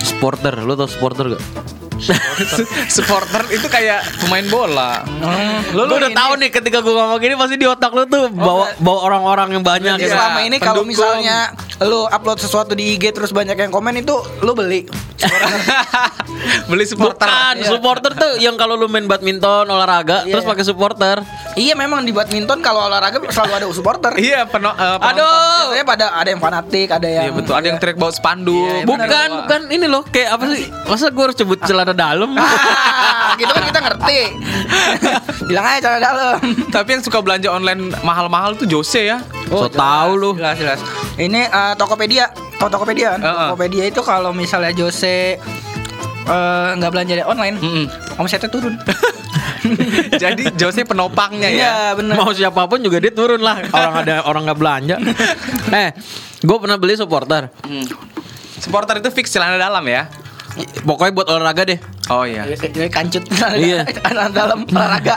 [0.00, 1.42] supporter lo tau supporter gak?
[2.94, 3.44] Supporter.
[3.48, 5.04] Itu kayak pemain bola.
[5.72, 8.98] Lo udah tahu nih ketika gue ngomong gini pasti di otak lo tuh bawa bawa
[9.06, 10.14] orang-orang yang banyak Ya, gitu.
[10.14, 14.52] selama ini kalau misalnya lu upload sesuatu di IG terus banyak yang komen itu lu
[14.52, 14.84] beli.
[16.70, 17.26] Beli supporter.
[17.26, 17.68] Bukan, Iya.
[17.68, 20.32] supporter tuh yang kalau lu main badminton olahraga Iya.
[20.32, 21.16] terus pakai supporter.
[21.52, 24.12] Iya memang di badminton kalau olahraga selalu ada supporter.
[24.14, 25.10] Iya, peno, eh, penonton.
[25.10, 25.60] Aduh.
[25.70, 28.70] Biasanya pada ada yang fanatik, ada yang Iya betul, ada yang teriak bawa spanduk.
[28.72, 29.38] Iya, Bukan, benar.
[29.44, 30.64] bukan ini loh kayak apa sih?
[30.86, 32.30] Masa gue harus sebut celana dalam?
[32.36, 34.18] Ah, gitu kan kita ngerti.
[35.50, 36.36] Bilang aja cara dalam.
[36.70, 39.18] Tapi yang suka belanja online mahal-mahal tuh Jose ya.
[39.50, 40.30] so tahu lu.
[40.38, 40.80] Jelas, jelas.
[41.18, 43.20] Ini Tokopedia, Tau Tokopedia kan?
[43.20, 43.48] Heeh.
[43.48, 45.36] Tokopedia itu kalau misalnya Jose
[46.26, 47.86] eh, nggak belanja di online, Mm-mm.
[48.16, 48.74] omsetnya turun.
[50.22, 51.58] Jadi Jose penopangnya ya.
[51.60, 52.14] Iya, benar.
[52.16, 53.60] Mau siapa pun juga dia turun lah.
[53.68, 54.96] Orang ada orang nggak belanja.
[55.80, 55.90] eh,
[56.40, 57.52] gue pernah beli supporter.
[57.64, 57.84] Hmm.
[58.56, 60.08] Supporter itu fix celana dalam ya.
[60.82, 61.78] Pokoknya buat olahraga deh.
[62.10, 62.42] Oh iya.
[62.48, 63.86] Jadi kancut Iya.
[64.10, 65.16] anak dalam olahraga.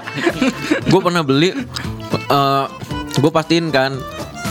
[0.83, 1.51] gue pernah beli
[2.13, 2.65] eh
[3.13, 3.97] gue pastiin kan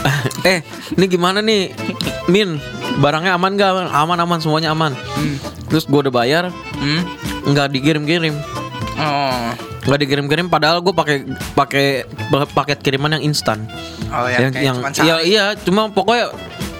[0.45, 0.59] eh
[0.93, 1.71] ini gimana nih
[2.25, 2.59] min
[2.95, 4.93] barangnya aman gak aman aman semuanya aman
[5.67, 6.43] terus gue udah bayar
[6.75, 7.01] Hmm.
[7.45, 8.35] nggak dikirim kirim
[8.93, 9.49] Oh.
[9.83, 11.17] nggak dikirim kirim padahal gue pakai
[11.53, 11.85] pakai
[12.27, 13.65] pa- paket kiriman yang instan
[14.07, 16.29] Oh ya, yang kayak yang cuman iya iya cuma pokoknya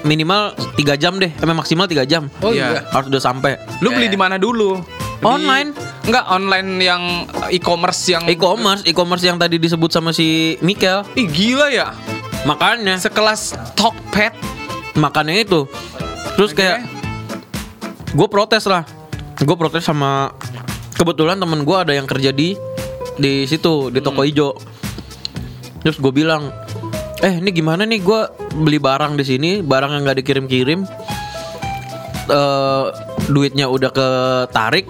[0.04, 2.68] minimal tiga jam deh emang maksimal tiga jam Oh Iya.
[2.70, 2.82] iya.
[2.86, 4.78] harus udah sampai Lu beli di mana dulu?
[4.78, 5.72] Di- Online.
[6.04, 7.04] Enggak, online yang
[7.48, 11.96] e-commerce yang e-commerce e-commerce yang tadi disebut sama si Mikel Ih gila ya.
[12.44, 12.96] Makanya.
[13.00, 14.36] Sekelas Tokped.
[14.94, 15.66] makannya itu.
[16.38, 16.86] Terus kayak
[18.14, 18.86] gue protes lah.
[19.42, 20.34] Gue protes sama
[20.94, 22.54] kebetulan temen gue ada yang kerja di
[23.14, 24.58] di situ di toko hijau
[25.86, 26.50] terus gue bilang
[27.22, 28.00] eh ini gimana nih?
[28.02, 30.80] Gue beli barang di sini barang yang nggak dikirim-kirim.
[32.30, 32.86] Eh
[33.24, 34.86] duitnya udah ketarik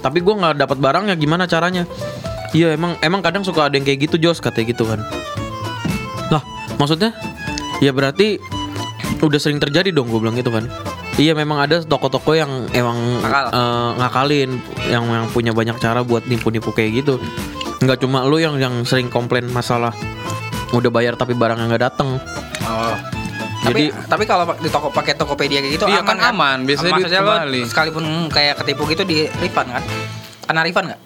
[0.00, 1.14] tapi gue nggak dapat barangnya.
[1.16, 1.86] Gimana caranya?
[2.50, 5.00] Iya emang emang kadang suka ada yang kayak gitu Jos katanya gitu kan.
[6.34, 6.42] Lah
[6.80, 7.12] maksudnya
[7.78, 8.40] ya berarti
[9.20, 10.64] udah sering terjadi dong gue bilang gitu kan
[11.14, 13.44] iya memang ada toko-toko yang emang Nakal.
[13.50, 14.50] eh, ngakalin
[14.88, 17.20] yang yang punya banyak cara buat nipu-nipu kayak gitu
[17.78, 19.92] nggak cuma lu yang yang sering komplain masalah
[20.70, 22.16] udah bayar tapi barangnya nggak datang
[22.62, 22.94] Oh.
[23.62, 26.58] Jadi- tapi tapi kalau di toko pakai Tokopedia kayak gitu Iya, aman kan aman.
[26.64, 27.60] Biasanya Maksudnya duit lo kembali.
[27.66, 29.82] sekalipun kayak ketipu gitu di refund kan?
[30.42, 31.00] Kena refund nggak?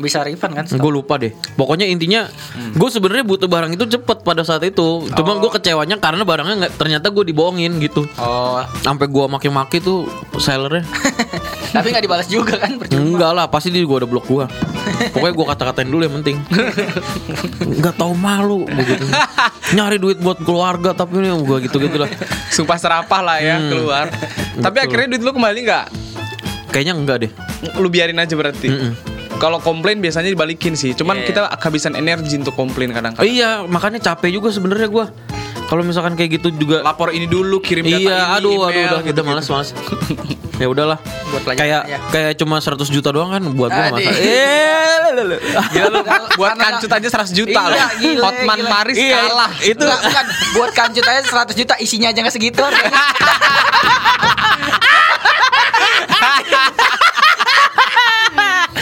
[0.00, 0.64] Bisa refund kan?
[0.66, 2.24] gue lupa deh pokoknya intinya
[2.72, 6.72] gue sebenarnya butuh barang itu cepet pada saat itu cuma gue kecewanya karena barangnya nggak
[6.74, 8.64] ternyata gue dibohongin gitu Oh.
[8.80, 10.82] sampai gue maki-maki tuh sellernya
[11.76, 12.98] tapi nggak dibalas juga kan percuma.
[12.98, 14.46] enggak lah pasti dia gue udah blok gue
[15.10, 16.36] Pokoknya gue kata-katain dulu yang penting.
[17.78, 19.04] Nggak tahu malu begitu.
[19.70, 22.10] Nyari duit buat keluarga tapi ini gue gitu-gitu lah.
[22.50, 23.70] Sumpah serapah lah ya Hmm.
[23.70, 24.06] keluar.
[24.56, 24.84] Tapi Betul.
[24.86, 25.84] akhirnya duit lu kembali nggak?
[26.70, 27.30] Kayaknya enggak deh.
[27.76, 28.68] Lu biarin aja berarti.
[28.68, 28.92] Mm-mm.
[29.40, 30.92] Kalau komplain biasanya dibalikin sih.
[30.92, 31.26] Cuman Iya.
[31.26, 33.24] kita kehabisan energi untuk komplain Oh, kadang-kadang.
[33.26, 35.06] iya, makanya capek juga sebenarnya gue.
[35.64, 38.90] Kalau misalkan kayak gitu juga Lapor ini dulu, kirim data ini, Iya, aduh, aduh, email,
[38.92, 39.70] udah kita malas, malas.
[40.58, 40.98] ya udahlah.
[41.30, 41.98] Buat kayak aja.
[42.10, 44.02] kayak cuma 100 juta doang kan buat gua masa.
[44.02, 44.18] Aduh.
[44.18, 45.36] Eh, lele.
[45.70, 46.00] Gila lu
[46.36, 48.26] buat kancut aja 100 juta Iya, loh.
[48.26, 48.58] Hotman.
[48.66, 49.50] Paris Iya, kalah.
[49.62, 53.00] itu Nggak, bukan buat kancut aja 100 juta isinya aja nggak segitu harganya.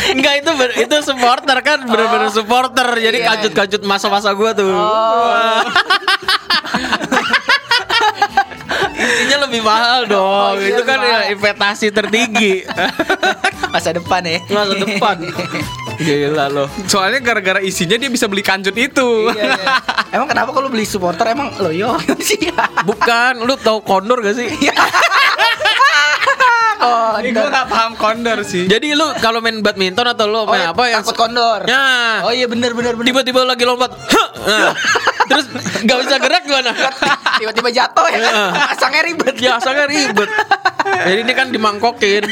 [0.09, 2.89] Enggak itu ber- itu supporter kan bener-bener supporter.
[2.95, 3.27] Jadi Iya.
[3.29, 4.69] kancut-kancut masa-masa gua tuh.
[4.69, 5.61] Oh.
[8.99, 10.21] Intinya lebih mahal dong.
[10.21, 12.67] Oh, iya, itu kan ya investasi tertinggi.
[13.75, 14.39] Masa depan ya.
[14.49, 15.17] Masa depan.
[15.99, 16.69] Gila loh.
[16.85, 19.31] Soalnya gara-gara isinya dia bisa beli kancut itu.
[19.31, 19.75] Iya, iya.
[20.11, 22.39] Emang kenapa kalau beli supporter emang lo yo sih?
[22.83, 24.47] Bukan, lu tahu kondor gak sih?
[26.81, 28.65] Oh, Ini gue gak paham kondor sih.
[28.67, 31.61] Jadi lu kalau main badminton atau lu Oh, main ya, apa yang takut kondor.
[31.67, 32.23] Ya.
[32.25, 33.07] Oh iya bener bener bener.
[33.07, 33.91] tiba-tiba lagi lompat.
[34.39, 34.73] Nah,
[35.29, 35.45] terus
[35.85, 36.71] nggak bisa gerak gimana?
[37.39, 38.19] Tiba-tiba jatuh ya.
[38.19, 38.33] Iya.
[38.73, 39.35] Pasangnya ribet.
[39.39, 40.31] Ya, sangat ribet.
[40.89, 42.25] Jadi ini kan dimangkokin.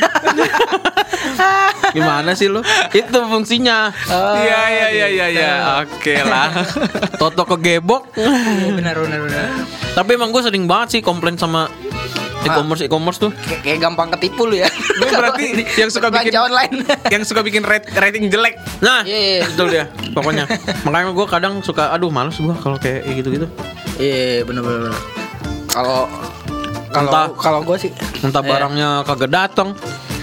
[1.92, 2.60] Gimana sih lu?
[2.90, 3.92] Itu fungsinya.
[4.08, 5.50] Oh, Iya iya iya iya iya.
[5.84, 6.50] Oke lah.
[7.16, 8.10] Toto kegebok.
[8.16, 9.44] Iya benar benar benar.
[9.92, 11.68] Tapi emang gue sering banget sih komplain sama
[12.46, 13.30] e-commerce e-commerce tuh.
[13.36, 14.68] Kayak, kayak gampang ketipu lu ya.
[14.96, 15.44] Lu berarti
[15.80, 16.72] yang suka bikin- online.
[17.08, 18.56] Yang suka bikin rate- rating jelek.
[18.78, 19.42] Nah, Iya, iya.
[19.44, 19.84] betul dia.
[20.10, 20.44] Pokoknya.
[20.84, 23.46] Makanya gue kadang suka aduh males gue kalau kayak gitu-gitu.
[23.96, 25.00] Iya benar benar benar.
[25.66, 26.00] Kalau
[26.88, 27.90] kalau kalau gue sih
[28.22, 29.76] Entah eh, barangnya kagak datang.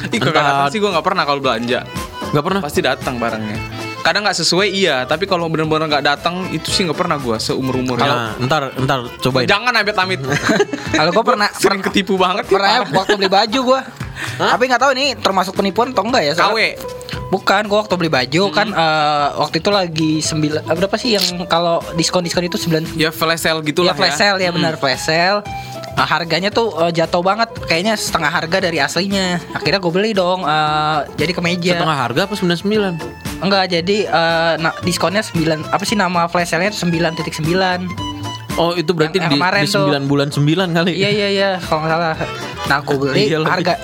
[0.10, 1.86] Ih kagak datang sih gue gak pernah kalau belanja.
[2.34, 2.62] Nggak pernah.
[2.62, 3.58] Pasti datang barangnya.
[4.04, 7.80] Kadang nggak sesuai iya, tapi kalau benar-benar nggak datang itu sih nggak pernah gue seumur
[7.80, 8.04] umur.
[8.04, 9.48] Nah, ntar ntar cobain.
[9.48, 10.20] Jangan amit amit.
[11.00, 12.44] kalau gue pernah Sering ketipu banget.
[12.52, 13.82] pernah ya waktu beli baju gue.
[14.38, 16.34] Tapi nggak tahu ini termasuk penipuan atau enggak ya?
[16.36, 16.60] KW.
[17.32, 21.50] Bukan, gue waktu beli baju kan eh, waktu itu lagi sembilan eh, berapa sih yang
[21.50, 24.78] kalau diskon diskon itu sembilan Ya flash sale gitu ya lah flash sale ya benar
[24.78, 25.42] flash sale.
[25.94, 29.42] Nah, harganya tuh eh, jatuh banget, kayaknya setengah harga dari aslinya.
[29.54, 31.74] Akhirnya gue beli dong, eh, jadi kemeja.
[31.80, 33.23] Setengah harga apa 99?
[33.44, 37.88] Enggak, jadi eh, na- diskonnya 9 apa sih nama flash sale-nya tuh 9.9.
[38.54, 39.88] Oh, itu berarti Yang- yang di, kemarin di tuh.
[39.90, 40.92] 9 bulan 9 kali.
[40.94, 42.16] Iya iya iya, kalau nggak salah.
[42.64, 43.76] Nah, aku beli Iya, harga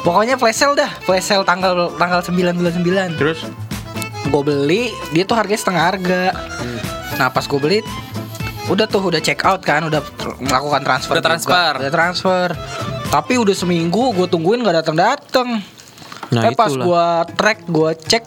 [0.00, 3.16] Pokoknya flash sale dah, flash sale tanggal tanggal 9 bulan 9.
[3.16, 3.44] Terus
[4.22, 6.22] Gue beli, dia tuh harganya setengah harga.
[7.16, 7.80] Nah, pas gue beli
[8.66, 11.12] udah tuh udah check out kan, udah tr- melakukan transfer.
[11.12, 11.28] Udah juga.
[11.30, 11.72] transfer.
[11.76, 12.46] Udah transfer.
[13.10, 15.48] Tapi udah seminggu gue tungguin nggak datang datang.
[16.30, 18.24] Nah, eh pas gua track, gua cek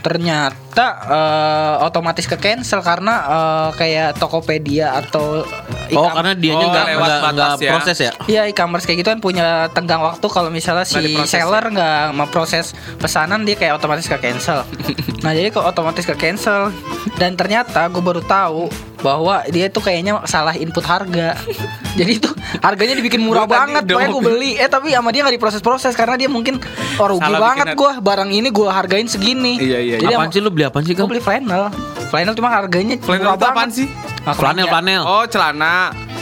[0.00, 5.46] ternyata eh, otomatis ke cancel karena eh, kayak Tokopedia atau
[5.86, 7.70] Oh, e-com- karena dianya Oh, nggak lewat nggak batas nggak ya.
[7.70, 8.10] proses ya?
[8.24, 12.66] Iya e-commerce kayak gitu kan punya tenggang waktu kalau misalnya si diproses seller nggak memproses
[12.96, 14.64] pesanan dia kayak otomatis ke cancel.
[15.24, 16.72] nah jadi kok otomatis ke cancel
[17.14, 21.36] dan ternyata gue baru tahu bahwa dia tuh kayaknya salah input harga.
[22.00, 24.52] jadi itu harganya dibikin murah Gua tadi banget pokoknya gue beli.
[24.56, 26.56] Eh tapi sama dia nggak diproses-proses karena dia mungkin
[26.96, 29.60] oh rugi Salah banget gue barang ini gue hargain segini.
[29.60, 31.08] Iya, iya, Jadi apaan sih lu beli apaan sih Gue kan?
[31.08, 31.62] beli flannel.
[32.06, 33.86] Flannel cuma harganya Flannel itu apaan sih?
[34.22, 34.72] Ah, Flanel kemeja.
[34.72, 35.02] flanel.
[35.02, 35.74] Oh celana.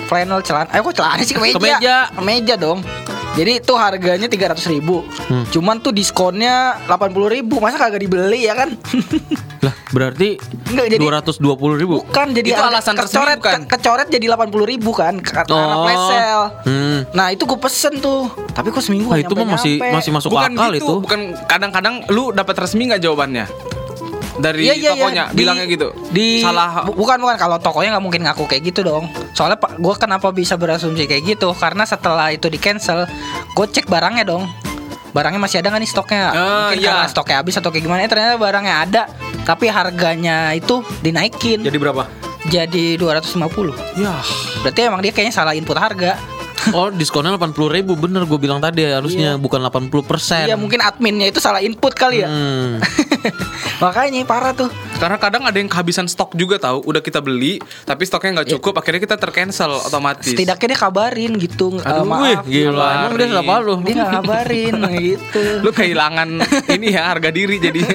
[0.04, 0.68] flannel celana.
[0.68, 1.56] Eh kok celana sih kemeja?
[1.56, 1.96] Kemeja.
[2.12, 2.80] Kemeja dong.
[3.32, 5.48] Jadi itu harganya 300 ribu Hmm.
[5.48, 8.76] Cuman tuh diskonnya 80 ribu Masa kagak dibeli ya kan
[9.64, 10.36] Lah, berarti
[10.68, 11.40] Enggak, jadi- 220
[11.74, 12.04] ribu.
[12.04, 13.58] Bukan jadi Itu alasan resmi kecoret, bukan?
[13.62, 15.80] ke- Kecoret jadi 80 ribu kan Karena Oh.
[15.80, 16.98] flash sale Hmm.
[17.10, 20.52] Nah itu gue pesen tuh Tapi kok seminggu nggak itu mah masih masih masuk bukan
[20.52, 20.94] akal gitu, itu.
[21.00, 23.48] bukan kadang-kadang lu dapat resmi nggak jawabannya
[24.42, 24.90] dari Iya, iya, iya.
[24.92, 25.88] tokonya Di- bilangnya gitu.
[26.10, 26.82] di Salah.
[26.82, 30.28] bu- bukan bukan kalau tokonya nggak mungkin ngaku kayak gitu dong soalnya pak gue kenapa
[30.30, 33.06] bisa berasumsi kayak gitu karena setelah itu di cancel
[33.48, 34.50] gue cek barangnya dong
[35.08, 36.34] barangnya masih ada nggak nih stoknya Ah,
[36.66, 36.88] mungkin iya.
[36.90, 39.02] karena stoknya habis atau kayak gimana eh, ternyata barangnya ada
[39.42, 42.02] tapi harganya itu dinaikin Jadi berapa?
[42.44, 44.18] jadi 250 Ya.
[44.60, 46.18] berarti emang dia kayaknya salah input harga
[46.70, 50.46] Oh, diskonnya 80 ribu bener gue bilang tadi harusnya bukan 80 persen.
[50.46, 52.78] Iya mungkin adminnya itu salah input kali ya Hmm.
[53.82, 56.86] makanya parah tuh Karena kadang ada yang kehabisan stok juga tahu.
[56.86, 60.30] Udah kita beli, tapi stoknya nggak cukup, akhirnya kita tercancel otomatis.
[60.30, 62.86] setidaknya dia kabarin gitu Aduh, maaf wih, gila.
[62.86, 63.30] Emang dia Kabarin.
[63.34, 63.74] siapa lu?
[63.82, 66.28] dia nggak ngabarin gitu Lu kehilangan
[66.70, 67.80] ini ya harga diri jadi.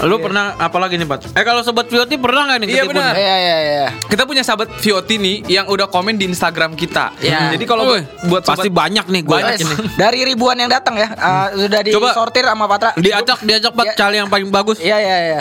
[0.00, 1.34] Lu pernah apa lagi nih, Pak?
[1.34, 3.12] Eh kalau sobat Vioti pernah nggak nih Iya, ketipu benar.
[3.12, 3.86] Iya iya iya.
[4.06, 7.10] Kita punya sahabat Vioti nih yang udah komen di Instagram kita.
[7.18, 7.50] Iya.
[7.50, 9.74] Jadi kalau buat pasti sobat- banyak nih gue Wes, ini.
[9.96, 12.08] Dari ribuan yang datang ya, uh, sudah Coba.
[12.08, 12.90] disortir sama Patra.
[12.94, 13.94] Diajak diajak Pak Ya.
[13.96, 14.78] cari yang paling bagus.
[14.78, 15.40] Iya iya iya.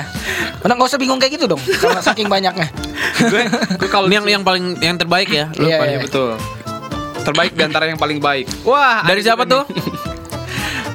[0.59, 2.67] Udah nggak usah bingung kayak gitu dong, karena saking banyaknya.
[3.23, 3.41] gue,
[3.77, 5.53] gue kalau Ini yang yang paling yang terbaik ya.
[5.53, 6.01] Lu Iya, paling iya.
[6.01, 6.29] betul.
[7.21, 8.49] Terbaik di antara yang paling baik.
[8.63, 9.69] Wah, Dari siapa tuh?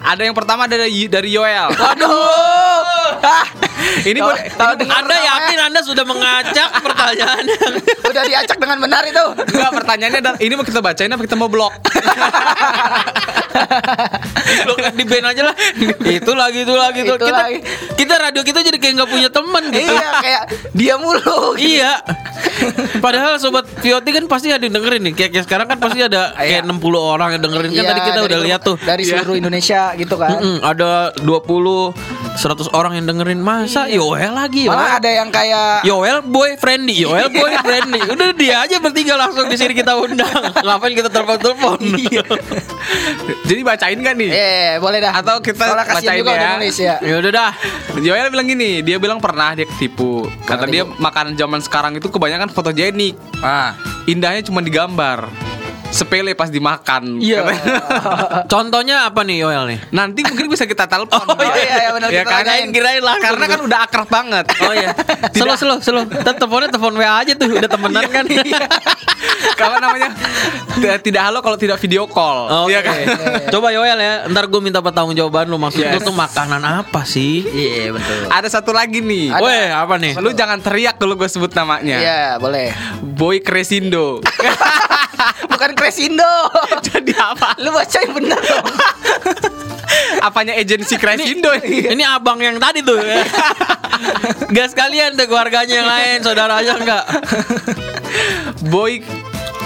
[0.03, 1.71] Ada yang pertama dari dari Yoel.
[1.95, 3.72] Aduh.
[4.11, 9.03] Ini boleh- kalau dengar Anda yakin Anda sudah mengacak pertanyaan yang udah diacak dengan benar
[9.05, 9.25] itu.
[9.53, 11.73] Enggak, pertanyaannya adalah ini mau kita bacain apa kita mau blok?
[14.67, 15.57] Lu di band aja lah.
[16.03, 17.15] itu lagi itu lagi itu.
[17.15, 17.59] Kita lagi.
[17.95, 19.93] kita radio kita jadi kayak nggak punya teman gitu.
[19.93, 20.43] iya, kayak
[20.73, 21.57] dia mulu.
[21.57, 21.93] Iya.
[22.99, 25.15] Padahal sobat Vioti kan pasti ada yang dengerin nih.
[25.15, 28.21] Kayak, kayak sekarang kan pasti ada kayak 60 orang yang dengerin kan Iya, tadi kita
[28.23, 28.77] udah lihat tuh.
[28.79, 30.31] Dari seluruh Indonesia gitu kan.
[30.39, 34.99] Mm-mm, ada 20 100 orang yang dengerin masa Yoel lagi Malah Yoel.
[34.99, 38.01] ada yang kayak Yoel boy friendly, Yoel boy friendly.
[38.09, 40.33] Udah dia aja bertiga langsung di sini kita undang.
[40.65, 41.79] Ngapain kita telepon-telepon?
[43.45, 44.31] Jadi bacain kan nih?
[44.33, 45.13] Eh, boleh dah.
[45.13, 46.51] Atau kita Soalnya bacain juga ya.
[46.57, 46.97] nulis ya.
[47.05, 47.53] ya udah dah.
[48.01, 50.25] Joel bilang gini, dia bilang pernah dia ketipu.
[50.49, 53.15] Kata dia makanan zaman sekarang itu kebanyakan fotogenik.
[53.45, 53.77] Ah.
[54.09, 55.29] Indahnya cuma digambar.
[55.93, 57.21] Sepele pas dimakan.
[57.21, 57.45] Iya.
[58.53, 59.79] Contohnya apa nih Yoel nih?
[59.93, 61.21] Nanti mungkin bisa kita telepon.
[61.21, 62.43] Oh, iya, iya, benar, Ya kita kan?
[62.49, 62.69] tanyain.
[62.73, 63.25] Kirain langsung.
[63.29, 64.45] Karena kan udah akrab banget.
[64.63, 64.95] Oh iya.
[65.35, 66.05] Slow slow slow.
[66.07, 68.25] Tetep teleponnya telepon WA aja tuh udah temenan kan.
[69.59, 70.15] Kalau namanya
[71.03, 72.49] tidak, halo kalau tidak video call.
[72.49, 72.95] Oh, Iya kan?
[73.51, 77.43] Coba Yoel ya, ntar gue minta pertanggung jawaban lu maksud lu tuh makanan apa sih?
[77.45, 78.31] Iya, betul.
[78.31, 79.35] Ada satu lagi nih.
[79.35, 79.43] Ada.
[79.43, 80.13] Weh, apa nih?
[80.23, 81.99] Lu jangan teriak kalau gue sebut namanya.
[81.99, 82.71] Iya, boleh.
[83.03, 84.23] Boy Cresindo.
[85.63, 86.35] Bukan Kresindo.
[86.91, 87.55] Jadi apa?
[87.63, 88.67] Lu bacain bener dong.
[90.27, 91.87] Apanya agensi Cresindo ini?
[91.87, 92.99] Ini abang yang tadi tuh.
[94.59, 97.05] Gak sekalian tuh keluarganya yang lain, saudaranya enggak.
[98.75, 99.07] Boy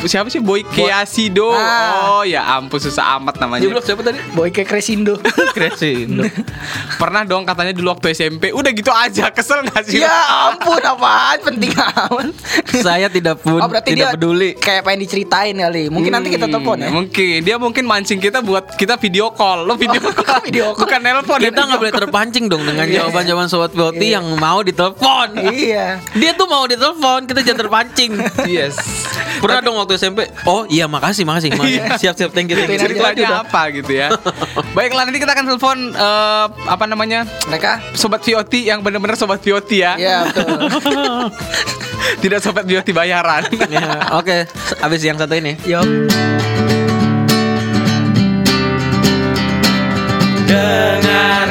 [0.04, 1.48] siapa sih Boy Keasido?
[1.50, 2.20] Ah.
[2.20, 3.64] Oh ya ampun susah amat namanya.
[3.80, 4.20] siapa tadi?
[4.32, 5.16] Boy kayak Kresindo.
[5.50, 6.28] Kresindo.
[7.00, 8.52] Pernah dong katanya dulu waktu SMP.
[8.52, 10.04] Udah gitu aja kesel gak sih?
[10.04, 10.12] ya
[10.52, 12.28] ampun apaan penting amat.
[12.87, 14.50] Saya tidak pun Oh berarti tidak dia peduli.
[14.52, 15.88] kayak pengen diceritain kali.
[15.88, 16.88] Mungkin nanti kita telepon ya.
[16.92, 19.64] Hmm, Mungkin dia mungkin mancing kita buat kita video call.
[19.64, 20.42] Lo video call.
[20.44, 20.85] Video call.
[20.85, 21.38] Bukan nelpon.
[21.40, 25.38] Kita nggak boleh terpancing dong dengan jawaban-jawaban sobat Beauty yang mau ditelepon.
[25.46, 26.00] Iya.
[26.12, 28.12] Dia tuh mau ditelepon, kita jangan terpancing.
[28.44, 28.74] Yes.
[29.37, 30.27] Pernah dong waktu SMP.
[30.42, 31.55] Oh iya makasih makasih.
[31.55, 31.81] makasih.
[32.03, 32.59] Siap siap thank you.
[32.59, 32.83] Thank you.
[32.83, 34.11] Ceritanya apa gitu ya.
[34.75, 37.22] Baiklah nanti kita akan telepon eh, apa namanya?
[37.46, 39.94] Mereka Sobat VOT yang benar-benar sobat VOT ya.
[39.94, 40.59] Iya betul.
[42.27, 43.46] Tidak sobat VOT bayaran.
[43.70, 44.44] Ya, Oke,
[44.83, 45.55] abis yang satu ini.
[45.64, 45.81] Yo.
[50.46, 51.51] Dengar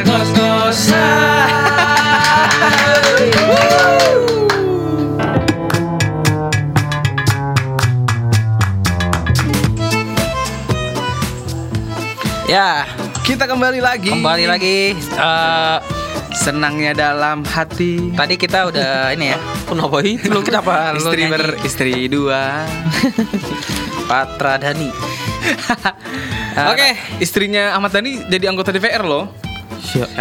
[12.55, 12.87] Ya,
[13.19, 14.15] Kita kembali lagi.
[14.15, 14.95] kembali lagi.
[14.95, 15.77] Eh,
[16.31, 18.15] Senangnya dalam hati.
[18.15, 19.37] tadi kita udah ini ya.
[19.67, 20.31] Kenapa itu?
[20.31, 22.63] Lu kenapa Istri beristri dua.
[24.09, 24.87] Patra Dani.
[26.71, 29.27] Oke, istrinya Ahmad Dhani jadi anggota DPR loh.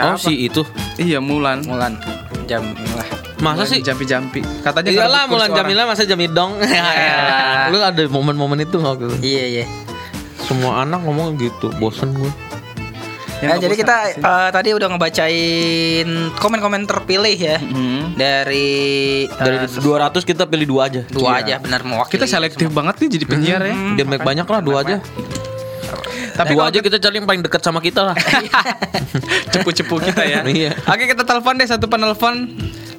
[0.02, 0.66] Oh si itu.
[0.98, 1.62] Iya, Mulan.
[1.62, 2.02] Mulan
[2.50, 2.66] jam
[2.98, 3.06] lah.
[3.38, 3.78] Masa sih?
[3.78, 4.42] Jampi-jampi.
[4.58, 5.54] Katanya Iyalah Mulan.
[5.54, 6.58] Jamila masa Jamidong.
[6.58, 7.70] Elah.
[7.70, 9.14] Lu ada momen-momen itu nggak gitu?
[9.22, 9.64] Iya iya.
[10.44, 12.32] Semua anak ngomong gitu, bosen gue.
[13.36, 14.22] Yang Nah, jadi kita sih.
[14.22, 18.14] eh, tadi udah ngebacain komen-komen terpilih ya Hmm.
[18.14, 18.68] dari
[19.24, 21.02] eh, Dari 200 kita pilih dua aja.
[21.04, 21.40] dua Iya.
[21.42, 22.14] aja benar mewakili.
[22.14, 23.74] Kita selektif banget nih jadi penyiar ya.
[23.94, 24.96] Dia make banyak lah dua aja.
[26.34, 28.16] Tapi dua aja kita cari yang paling dekat sama kita lah.
[29.52, 30.40] cepu-cepu kita ya.
[30.48, 30.72] Iya.
[30.80, 32.48] Oke, kita telepon deh satu penelpon.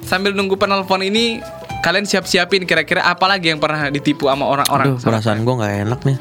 [0.00, 1.42] Sambil nunggu penelpon ini
[1.78, 4.94] kalian siap-siapin kira-kira apa lagi yang pernah ditipu sama orang-orang.
[4.94, 6.16] Aduh, perasaan gue nggak enak nih.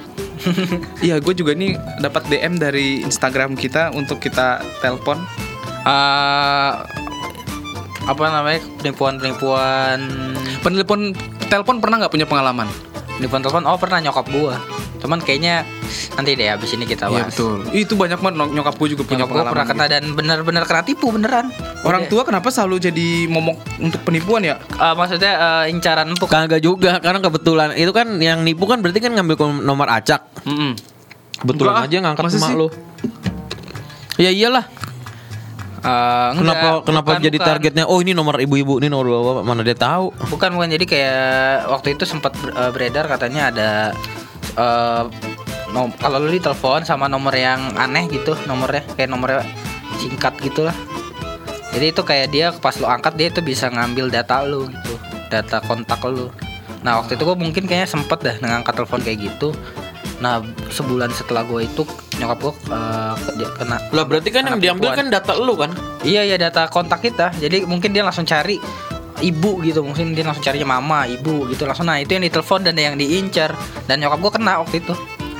[1.06, 5.21] Iya, gue juga nih dapat DM dari Instagram kita untuk kita telepon.
[5.86, 6.74] Eh,
[8.06, 8.62] apa namanya?
[8.82, 10.00] Penipuan-penipuan.
[10.62, 11.13] Penelpon
[11.48, 12.69] telepon pernah nggak punya pengalaman?
[13.15, 13.63] penipuan telepon?
[13.63, 14.04] Oh pernah.
[14.04, 14.74] Nyokap gua
[15.05, 15.61] cuman kayaknya
[16.13, 17.61] nanti deh abis ini kita Iya bahas betul.
[17.69, 19.51] Itu banyak banget nyok- nyokap gue juga punya nyokap pengalaman.
[19.53, 19.93] pernah kena gitu.
[19.93, 21.45] dan benar-benar kena tipu beneran
[21.79, 22.09] Orang Iya.
[22.09, 24.57] tua kenapa selalu jadi momok untuk penipuan ya?
[24.57, 28.97] Eh, maksudnya eh, incaran empuk Kagak juga karena kebetulan itu kan yang nipu kan berarti
[28.99, 30.25] kan ngambil nomor acak.
[31.35, 32.55] Kebetulan Enggak ah, aja ngangkat masa emak sih?
[32.55, 32.67] lu.
[34.17, 34.65] Ya iyalah.
[35.77, 37.47] Eh, enggak, Kenapa kenapa bukan, jadi bukan.
[37.47, 40.09] targetnya oh ini nomor ibu-ibu, ini nomor bapak, mana dia tahu.
[40.27, 41.21] bukan bukan jadi kayak
[41.69, 43.69] waktu itu sempat ber- beredar katanya ada
[44.55, 45.03] eh
[45.71, 49.43] nom- kalau lu ditelepon sama nomor yang aneh gitu nomornya kayak nomornya
[49.99, 50.75] singkat gitu lah
[51.75, 54.95] Jadi itu kayak dia pas lo angkat dia itu bisa ngambil data lu gitu,
[55.27, 56.31] data kontak lu.
[56.87, 59.51] Nah waktu itu gue mungkin kayaknya sempet dah ngangkat telepon kayak gitu.
[60.23, 60.39] Nah
[60.71, 61.83] sebulan setelah gue itu
[62.15, 62.53] nyokap gue
[63.59, 63.83] kena.
[63.91, 65.75] Lah berarti kan yang diambil kan data lu kan?
[66.07, 67.35] Iya iya data kontak kita.
[67.43, 68.55] Jadi mungkin dia langsung cari
[69.19, 72.75] ibu gitu mungkin dia langsung carinya mama ibu gitu langsung nah itu yang ditelepon dan
[72.75, 74.93] yang diincar dan nyokap gue kena waktu itu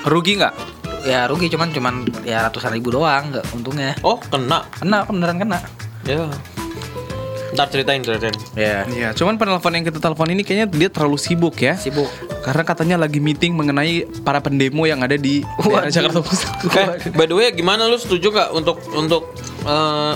[0.06, 0.54] Rugi nggak?
[1.06, 4.66] ya rugi cuman cuman ya ratusan ribu doang nggak untungnya Oh, kena.
[4.74, 5.60] kena beneran kena
[6.06, 6.30] Ya.
[7.54, 8.36] Ntar ceritain, ceritain.
[8.54, 11.74] ya Iya, cuman penelpon yang kita telepon ini kayaknya dia terlalu sibuk ya.
[11.74, 12.06] sibuk
[12.44, 15.42] Karena katanya lagi meeting mengenai para pendemo yang ada di.
[15.90, 16.52] Jakarta Pusat.
[16.68, 19.34] Eh, by the way, gimana lu setuju gak untuk untuk
[19.64, 20.14] eh,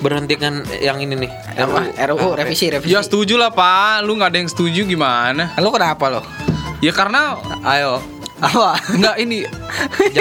[0.00, 1.30] berhentikan yang ini nih?
[1.60, 1.92] apa?
[2.10, 2.92] RUU revisi revisi.
[2.92, 5.52] Ya setuju lah pak, lu nggak ada yang setuju gimana?
[5.60, 6.20] lu kenapa lo
[6.80, 8.00] Ya karena ayo.
[8.40, 8.80] Apa?
[8.96, 9.44] Enggak ini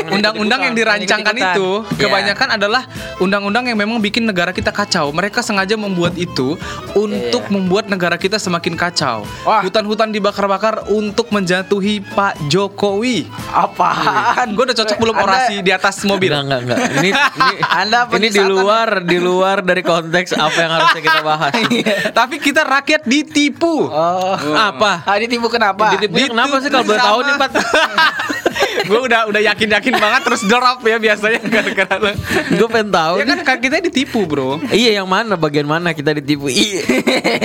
[0.09, 2.01] undang-undang yang dirancangkan itu Iya.
[2.01, 2.83] kebanyakan adalah
[3.17, 5.09] undang-undang yang memang bikin negara kita kacau.
[5.09, 6.55] Mereka sengaja membuat itu
[6.93, 7.51] untuk Iya.
[7.51, 9.23] membuat negara kita semakin kacau.
[9.43, 13.27] Hutan-hutan dibakar-bakar untuk menjatuhi Pak Jokowi.
[13.49, 16.29] apaan Gue udah cocok belum Anda- orasi di atas mobil.
[16.29, 16.77] Enggak, enggak, enggak.
[16.95, 17.09] Ini
[17.39, 18.47] ini Anda ini di penyesatan.
[18.47, 21.51] luar di luar dari konteks apa yang harusnya kita bahas.
[22.19, 23.85] Tapi kita rakyat ditipu.
[23.85, 25.01] oh Apa?
[25.01, 27.51] ah ditipu kenapa Ditipunya kenapa sih kalau boleh tahu nih, Pat?
[28.85, 32.11] gue udah udah yakin yakin banget terus drop ya biasanya gara-gara lo.
[32.55, 33.13] Gue pengen tahu.
[33.21, 34.61] Ya kan kita ditipu bro.
[34.69, 36.49] Iya, yang mana bagian mana kita ditipu?
[36.49, 36.83] Iya.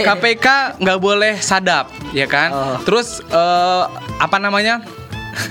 [0.02, 2.48] KPK nggak boleh sadap, ya kan?
[2.52, 2.76] Oh.
[2.82, 3.84] Terus eh,
[4.20, 4.84] apa namanya?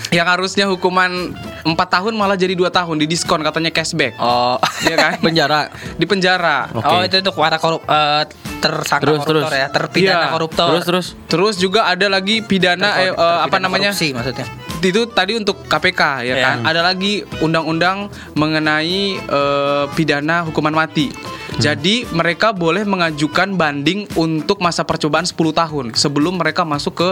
[0.09, 4.15] Yang harusnya hukuman 4 tahun malah jadi dua tahun di diskon katanya cashback.
[4.17, 5.11] oh Iya kan?
[5.25, 5.61] Penjara.
[5.95, 6.67] Di penjara.
[6.69, 6.85] Oke.
[6.85, 8.23] oh itu untuk para korup eh,
[8.59, 9.51] tersangka Terus, koruptor terus.
[9.53, 10.31] ya terpidana Iya.
[10.31, 11.07] koruptor Terus terus.
[11.27, 13.91] Terus juga ada lagi pidana eh, eh, apa namanya?
[13.91, 14.47] korupsi maksudnya
[14.79, 16.35] Itu tadi untuk KPK ya Iya.
[16.41, 16.57] kan.
[16.65, 21.07] Ada lagi undang-undang mengenai eh, pidana hukuman mati.
[21.53, 27.09] Jadi mereka boleh mengajukan banding untuk masa percobaan 10 tahun sebelum mereka masuk ke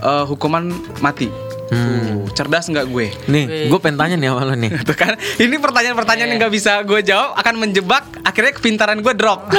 [0.00, 1.30] eh, hukuman mati.
[1.72, 2.26] Hmm.
[2.28, 3.06] Tuh, cerdas nggak gue?
[3.30, 4.70] Nih, gue pengen tanya nih sama lo nih.
[4.88, 8.04] Tuh kan, ini pertanyaan-pertanyaan yang nggak bisa gue jawab akan menjebak.
[8.24, 9.48] Akhirnya kepintaran gue drop.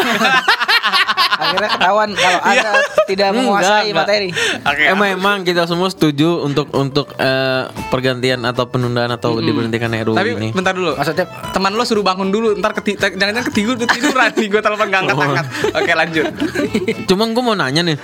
[1.36, 2.72] akhirnya ketahuan kalau anda
[3.06, 4.30] tidak menguasai Enggak, materi
[4.64, 4.84] Oke.
[4.88, 10.32] Emang emang kita semua setuju untuk untuk eh, pergantian atau penundaan atau diberhentikan RUU Tapi
[10.36, 10.50] ini.
[10.56, 10.96] bentar dulu.
[10.96, 15.02] maksudnya Teman lo suruh bangun dulu, ntar keti jangan-jangan ketidur ketiduran nih gue telepon gak
[15.08, 15.46] angkat-angkat.
[15.76, 16.26] Oke lanjut.
[17.08, 17.98] Cuma gue mau nanya nih.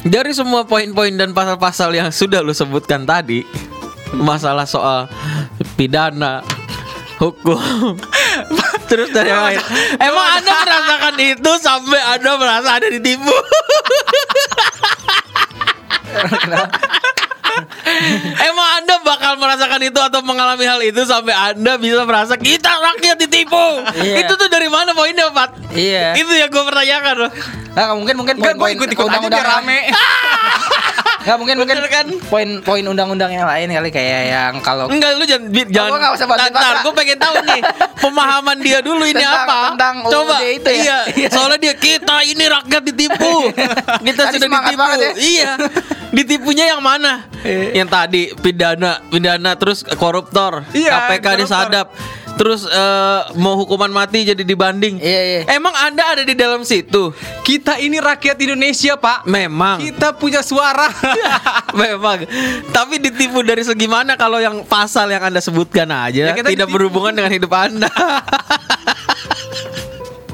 [0.00, 3.44] Dari semua poin-poin dan pasal-pasal yang sudah lu sebutkan tadi,
[4.16, 5.04] masalah soal
[5.76, 6.40] pidana,
[7.20, 8.00] hukum,
[8.88, 9.60] terus dari yang lain.
[10.00, 13.28] Emang Anda merasakan itu sampai Anda merasa ada ditipu?
[18.48, 23.16] Emang Anda bakal merasakan itu atau mengalami hal itu sampai Anda bisa merasa kita rakyat
[23.26, 23.64] ditipu?
[24.00, 24.24] Iya.
[24.26, 25.74] Itu tuh dari mana poinnya, Pak?
[25.76, 27.30] iya Itu yang gue pertanyakan loh.
[27.70, 29.78] Nah, mungkin mungkin poin-poin ikut-ikut aja biar rame.
[31.20, 32.06] Nggak mungkin mungkin kan?
[32.26, 35.90] poin-poin undang-undang yang lain kali kayak yang kalau Enggak lu jangan jangan.
[35.92, 37.60] gua usah bantuin Ntar, gue pengen tahu nih
[38.02, 39.60] pemahaman dia dulu ini Tentang- apa.
[39.70, 40.36] tentang UUD Coba.
[40.40, 40.98] itu ya?
[41.10, 41.28] Iya.
[41.28, 43.32] Soalnya dia kita ini rakyat ditipu.
[44.08, 44.88] kita Tadi sudah ditipu.
[44.96, 45.10] ya.
[45.14, 45.50] Iya.
[46.10, 47.28] Ditipunya yang mana?
[47.40, 47.84] Iya.
[47.84, 51.36] yang tadi pidana, pidana terus koruptor, Iya, KPK koruptor.
[51.38, 51.86] disadap.
[52.34, 54.96] Terus eh, mau hukuman mati jadi dibanding.
[54.96, 55.40] Iya, iya.
[55.50, 57.12] Emang Anda ada di dalam situ?
[57.42, 59.24] Kita ini rakyat Indonesia, Pak.
[59.24, 59.80] Memang.
[59.80, 60.88] Kita punya suara.
[61.76, 62.24] Memang.
[62.70, 66.66] Tapi ditipu dari segi mana kalau yang pasal yang Anda sebutkan aja Ya, kita tidak
[66.66, 66.76] ditipu.
[66.80, 67.88] berhubungan dengan hidup Anda.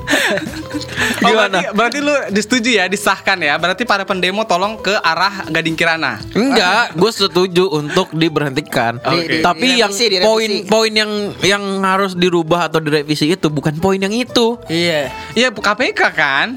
[1.19, 1.59] Oh, Gimana?
[1.59, 3.57] berarti, berarti lu disetujui ya, disahkan ya.
[3.57, 6.21] Berarti para pendemo tolong ke arah Gading Kirana.
[6.31, 9.01] Enggak, gue setuju untuk diberhentikan.
[9.01, 10.27] Di- di- Tapi yang direvisi, direvisi.
[10.27, 14.61] poin-poin yang yang harus dirubah atau direvisi itu bukan poin yang itu.
[14.67, 16.49] iya Iya, KPK kan?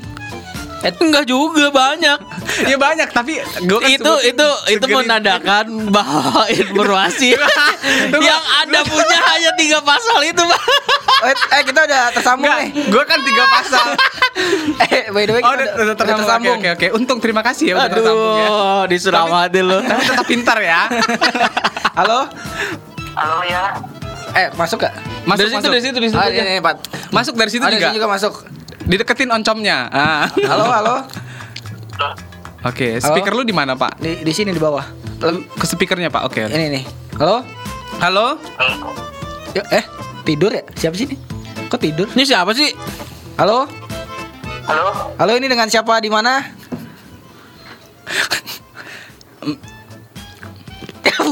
[0.80, 2.20] Enggak juga banyak.
[2.62, 7.32] Ya banyak, tapi gue kan itu itu itu menandakan bahwa informasi
[8.12, 10.62] yang Anda punya hanya tiga pasal itu, Pak.
[11.22, 13.86] Eh, eh, kita udah tersambung nih gue kan tiga pasal.
[14.88, 16.58] eh by the way Oh, kita udah, udah tersambung.
[16.58, 16.88] Oke, oke, oke.
[16.94, 18.48] Untung terima kasih ya udah tersambung ya.
[18.48, 19.78] Aduh, diselamati lu.
[19.90, 20.82] Tapi tetap pintar ya.
[22.00, 22.30] halo
[23.14, 23.64] Halo ya.
[24.32, 24.94] eh masuk gak
[25.26, 25.70] Masuk, dari situ, masuk.
[25.70, 26.18] dari situ, dari situ.
[26.18, 26.40] ah, aja.
[26.40, 26.78] ini, ini, Pat.
[27.10, 27.88] Masuk dari situ Ah, dari juga.
[27.88, 28.34] sini juga masuk
[28.82, 29.78] Dideketin oncomnya.
[29.90, 30.26] Ah.
[30.42, 30.96] halo halo
[32.62, 34.00] Oke, speaker lu di mana, Pak?
[34.00, 34.84] di di sini di bawah
[35.54, 36.24] Ke speakernya, Pak.
[36.26, 36.44] Oke.
[36.44, 36.54] oke.
[36.54, 36.84] ini nih
[37.18, 37.44] halo
[38.00, 38.28] Halo?
[39.52, 39.84] Yuk, eh
[40.30, 41.18] tidur ya siapa sih ini
[41.66, 42.70] kok tidur Ini siapa sih?
[43.34, 43.66] halo
[44.70, 45.18] Halo.
[45.18, 46.38] halo ini dengan siapa di mana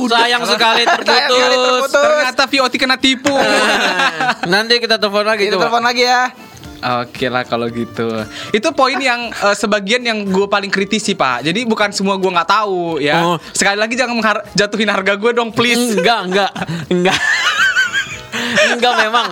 [0.08, 1.90] Sayang sekali terputus.
[1.90, 3.34] Ternyata VOT kena tipu.
[4.52, 6.30] Nanti kita telepon lagi kita telepon lagi ya
[6.78, 8.06] Oke lah kalau gitu.
[8.54, 11.42] Itu poin yang eh, sebagian yang gue paling kritisi pak.
[11.42, 13.18] Jadi bukan semua gue nggak tahu ya.
[13.26, 13.38] Oh.
[13.50, 15.98] Sekali lagi jangan menghar- jatuhin harga gue dong please.
[15.98, 16.52] Enggak, enggak,
[16.94, 17.18] enggak.
[18.72, 19.28] Enggak memang.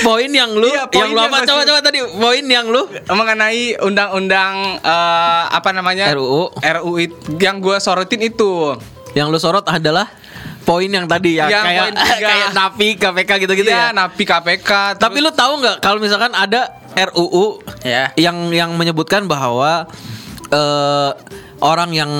[0.00, 1.28] Poin yang lu, Iya, poin yang lu apa?
[1.34, 6.52] gua Coba coba tadi poin yang lu Mengenai undang-undang eh, apa namanya RUU.
[6.54, 6.94] RUU
[7.36, 8.76] yang gue sorotin itu.
[9.10, 10.06] yang lu sorot adalah
[10.62, 11.86] poin yang tadi ya Yang kayak
[12.28, 13.96] kayak napi KPK gitu-gitu Iya, ya.
[13.96, 14.70] napi KPK.
[14.96, 16.76] Tapi lu tahu nggak kalau misalkan ada
[17.08, 18.12] RUU Ya.
[18.14, 19.88] yang yang menyebutkan bahwa
[20.46, 21.10] eh,
[21.58, 22.12] orang yang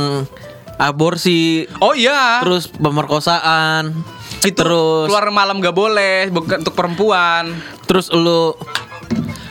[0.74, 2.40] aborsi Oh iya.
[2.40, 3.92] terus pemerkosaan
[4.40, 7.52] itu terus keluar malam gak boleh bukan untuk perempuan.
[7.84, 8.56] terus lu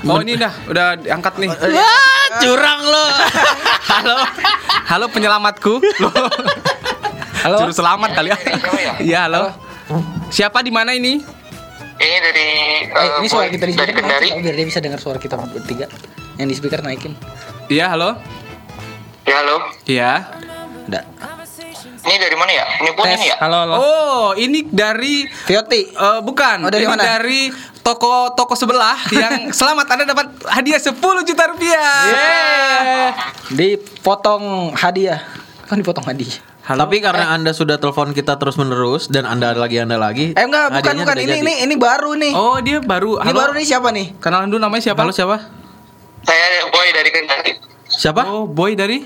[0.07, 1.51] Oh ini dah udah diangkat nih.
[1.51, 3.05] Wah, curang lo.
[3.91, 4.17] Halo,
[4.87, 5.83] halo penyelamatku.
[5.99, 6.13] Loh.
[7.43, 7.67] Halo?
[7.67, 8.37] Juru selamat kali ya.
[8.79, 8.93] Ya?
[9.03, 9.51] Iya halo.
[10.31, 11.19] Siapa di mana ini?
[11.99, 12.47] Ini dari
[12.89, 14.31] Eh, eh, ini suara kita di dari Kendari.
[14.31, 15.91] naikin, biar dia bisa dengar suara kita bertiga.
[16.39, 17.13] Yang di speaker naikin.
[17.67, 18.15] Iya halo.
[19.27, 19.55] Ya halo.
[19.83, 20.11] Iya.
[20.87, 21.03] Udah.
[22.09, 22.65] Ini dari mana ya?
[22.81, 23.37] Ini pun ini ya?
[23.37, 23.75] Halo, halo.
[23.77, 25.93] Oh ini dari Vioti.
[25.93, 26.65] eh, bukan.
[26.65, 27.05] Oh, dari ini mana?
[27.05, 27.53] dari
[27.85, 31.93] toko toko sebelah yang selamat Anda dapat hadiah 10 juta rupiah.
[33.53, 35.21] Dipotong hadiah.
[35.69, 36.41] Kan dipotong hadiah.
[36.65, 36.89] Halo.
[36.89, 40.33] Tapi karena Anda sudah telepon kita terus menerus dan Anda lagi Anda lagi.
[40.33, 41.41] Eh enggak, bukan bukan ini jadi.
[41.45, 42.33] ini ini baru nih.
[42.33, 43.21] Oh dia baru.
[43.21, 43.37] ini Halo.
[43.37, 44.17] baru nih siapa nih?
[44.17, 45.05] Kenalan dulu namanya siapa?
[45.05, 45.45] Halo siapa?
[46.25, 47.53] Saya Boy dari Kendari.
[47.85, 48.21] Siapa?
[48.33, 49.05] Oh boy dari.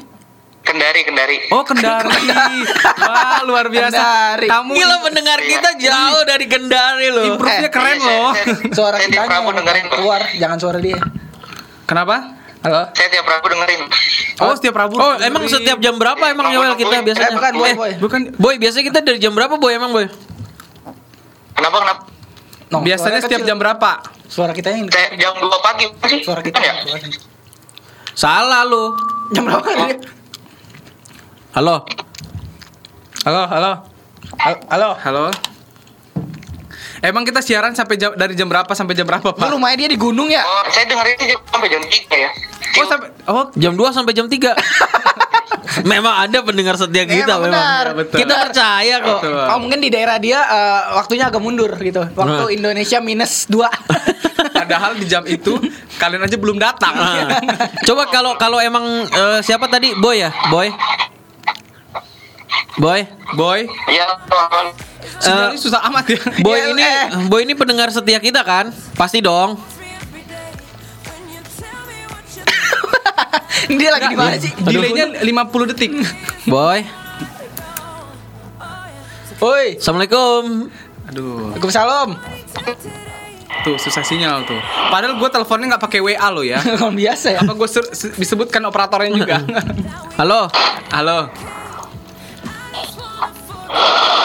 [0.63, 1.37] Kendari, Kendari.
[1.51, 2.07] Oh Kendari.
[3.03, 3.91] Wah luar biasa.
[3.93, 4.47] Kendari.
[4.47, 7.25] Kamu Gila pendengar kita jauh dari Kendari loh.
[7.29, 8.31] improve-nya Eh, keren Iya, loh.
[8.31, 10.99] saya- saya- Suara saya kita dengerin keluar, jangan suara dia.
[11.83, 12.15] Kenapa?
[12.63, 12.87] Halo.
[12.89, 13.81] Saya tiap Rabu dengerin.
[14.39, 14.95] Oh setiap Rabu.
[14.95, 17.35] Oh, emang setiap jam berapa emang Yoel kita Eh, biasanya?
[17.35, 17.91] bukan, boy, Eh, boy.
[17.99, 19.75] bukan Boy, biasanya kita dari jam berapa, Boy?
[19.75, 20.07] Emang, Boy?
[21.53, 22.01] Kenapa kenapa?
[22.71, 23.51] No, biasanya setiap kecil.
[23.51, 23.99] jam berapa?
[24.25, 26.23] Suara kita yang jam 2 pagi sih.
[26.23, 26.73] suara kita ya?
[28.15, 28.95] Salah lu.
[29.29, 30.22] Jam berapa dia?
[31.53, 31.85] Halo.
[33.23, 33.71] Halo, halo.
[34.35, 34.89] Halo, halo.
[34.97, 35.23] Halo.
[36.99, 39.51] Emang kita siaran sampai jam, dari jam berapa sampai jam berapa, Lu Pak?
[39.51, 40.39] rumahnya dia di gunung ya?
[40.39, 42.29] Oh, saya dengerin jam sampai jam 3 ya.
[42.73, 44.55] Oh, sampai oh, Jam 2 sampai jam 3.
[45.91, 47.51] memang ada pendengar setia kita Memang memang.
[47.51, 47.85] benar.
[47.97, 48.17] Betul.
[48.17, 49.19] Kita percaya kok.
[49.19, 49.35] Betul.
[49.51, 52.01] Oh mungkin di daerah dia eh, waktunya agak mundur gitu.
[52.09, 52.51] Waktu Nah.
[52.51, 53.67] Indonesia minus 2
[54.57, 55.59] padahal di jam itu
[55.97, 56.93] kalian aja belum datang.
[56.93, 57.35] Ah.
[57.83, 59.91] Coba kalau kalau emang eh, siapa tadi?
[59.93, 60.31] Boy ya?
[60.47, 60.71] Boy.
[62.73, 63.05] Boy.
[63.33, 64.17] Boy, Iya,
[65.21, 66.17] sinyalnya susah amat ya.
[66.41, 67.05] Boy Iya, ini eh.
[67.29, 68.73] Boy ini pendengar setia kita kan?
[68.97, 69.57] Pasti dong.
[73.69, 74.51] Dia lagi di mana sih?
[74.57, 75.91] Delaynya 50 detik.
[76.45, 76.81] Boy.
[79.37, 80.71] Woi, Assalamualaikum.
[81.11, 82.09] Aduh, Waalaikumsalam.
[83.63, 84.59] tuh susah sinyal tuh.
[84.87, 86.59] Padahal gue teleponnya nggak pakai WA lo ya.
[86.79, 87.39] Kalau biasa ya.
[87.43, 87.67] Apa gue
[88.17, 89.37] disebutkan operatornya juga?
[90.19, 90.47] Halo.
[90.91, 91.27] Halo.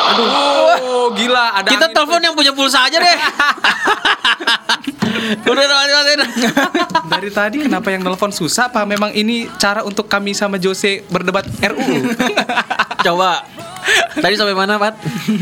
[0.09, 3.19] Aduh, oh, gila ada Kita telepon yang punya pulsa aja deh.
[5.49, 5.67] Udah.
[7.09, 8.71] Dari tadi kenapa yang telepon susah?
[8.71, 12.15] Apa memang ini cara untuk kami sama Jose berdebat RUU?
[13.05, 13.45] Coba.
[14.15, 14.95] Tadi sampai mana, Pat?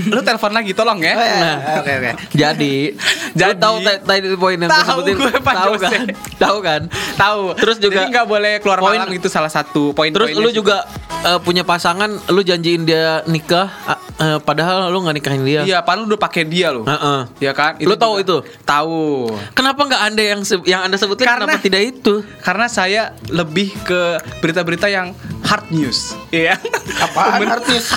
[0.07, 1.13] Lu telepon lagi tolong ya.
[1.13, 1.37] Oh, ya.
[1.37, 1.57] Nah.
[1.79, 2.11] Oke oke.
[2.31, 5.15] Jadi, Jadi- Jadi tahu ta- tadi poin yang Tahu sebutin?
[5.17, 5.85] gue, Pak tahu Jose.
[5.87, 6.05] kan?
[6.37, 6.81] Tahu kan?
[7.17, 7.41] Tahu.
[7.57, 10.11] Terus juga Jadi nggak boleh keluar poin- malam itu salah satu poin.
[10.11, 10.85] Terus lu juga
[11.19, 15.61] eh, punya pasangan, lu janjiin dia nikah, ah, eh, padahal lu nggak nikahin dia.
[15.65, 16.85] Iya, pan lu udah pakai dia lo.
[16.85, 17.21] Heeh.
[17.41, 17.75] Iya kan?
[17.79, 18.37] Lu tahu itu?
[18.63, 19.33] Tahu.
[19.51, 21.27] Kenapa nggak anda yang yang anda sebutkan?
[21.27, 22.15] Karena- kenapa tidak itu?
[22.39, 24.01] Karena saya lebih ke
[24.39, 26.15] berita-berita yang hard news.
[26.29, 26.61] Iya.
[26.97, 27.91] Apaan artis?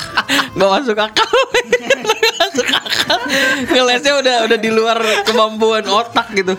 [0.52, 1.30] Gak masuk akal.
[2.10, 3.18] Nggak masuk akal.
[3.68, 6.54] Ngelesnya udah udah di luar kemampuan otak gitu.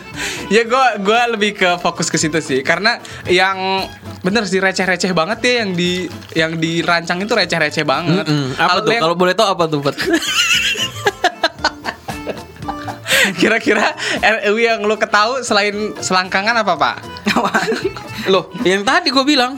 [0.49, 3.87] ya gua gua lebih ke fokus ke situ sih karena yang
[4.21, 5.91] bener sih receh-receh banget ya yang di
[6.35, 8.27] yang dirancang itu receh-receh banget.
[8.27, 8.55] Mm-mm.
[8.55, 8.91] Apa Kalau tuh?
[8.91, 9.97] yang- Kalau boleh tahu apa tuh, Pat?
[13.33, 16.97] kira-kira RUU yang lu ketahu selain selangkangan apa, Pak?
[18.27, 19.57] Loh, yang tadi gue bilang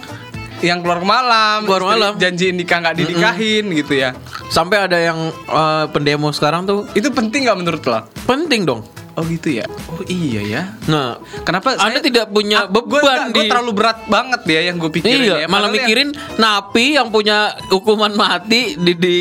[0.63, 2.13] Yang keluar malam, Keluar malam.
[2.17, 4.15] janji nikah nggak dinikahin gitu ya.
[4.47, 8.07] sampai ada yang eh, pendemo sekarang tuh Itu penting nggak menurut lo?
[8.25, 8.87] penting dong.
[9.13, 9.67] Oh gitu ya.
[9.91, 10.63] Oh iya ya.
[10.87, 15.21] Nah, Kenapa Anda tidak punya gue beban di terlalu berat banget ya yang gue pikirin
[15.21, 15.47] Iya, ya.
[15.47, 16.09] malah mikirin
[16.39, 19.17] napi yang punya hukuman mati di di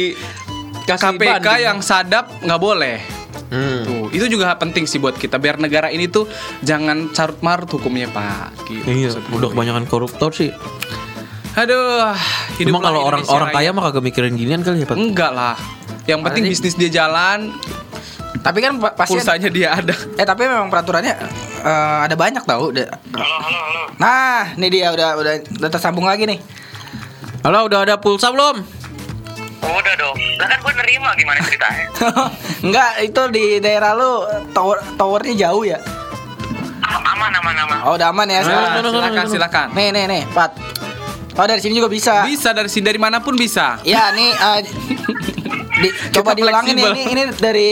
[0.85, 1.59] yang kasih KPK banding.
[1.65, 2.97] yang sadap nggak boleh.
[3.51, 3.83] Hmm.
[3.83, 6.23] Tuh, itu juga penting sih buat kita biar negara ini tuh
[6.61, 8.55] jangan carut marut hukumnya pak.
[8.63, 10.55] Gitu, Iya, udah kebanyakan koruptor sih.
[11.51, 14.95] Aduh, Emang hiduplah kalau orang orang kaya mah kagak mikirin ginian kali ya, Pat?
[14.95, 15.55] enggak lah.
[16.07, 17.51] Yang penting bisnis dia jalan,
[18.41, 19.93] Tapi kan pa- pasti Pulsanya dia ada.
[20.17, 21.13] Eh tapi memang peraturannya
[21.61, 22.73] eh, ada banyak tau.
[22.73, 22.89] Udah.
[23.13, 23.81] Halo, halo, halo.
[23.99, 26.39] Nah, ini dia udah udah udah tersambung lagi nih.
[27.45, 28.65] Halo, udah ada pulsa belum?
[29.61, 30.17] Udah dong.
[30.41, 31.85] Lah kan gue nerima gimana ceritanya?
[32.65, 34.25] Enggak, itu di daerah lu
[34.57, 35.77] tower towernya jauh ya.
[36.81, 37.77] Ah, aman, aman, aman.
[37.85, 39.67] Oh, udah aman ya nah, Silakan, silakan.
[39.77, 40.57] Nih, nih, nih, Pat.
[41.33, 42.23] Oh, dari sini juga bisa.
[42.23, 43.79] Bisa dari sini dari mana pun bisa.
[43.81, 44.59] Ya, nih eh,
[45.79, 46.83] di- coba diulangin nih.
[46.83, 47.09] fleksibel.
[47.09, 47.69] Ini ini dari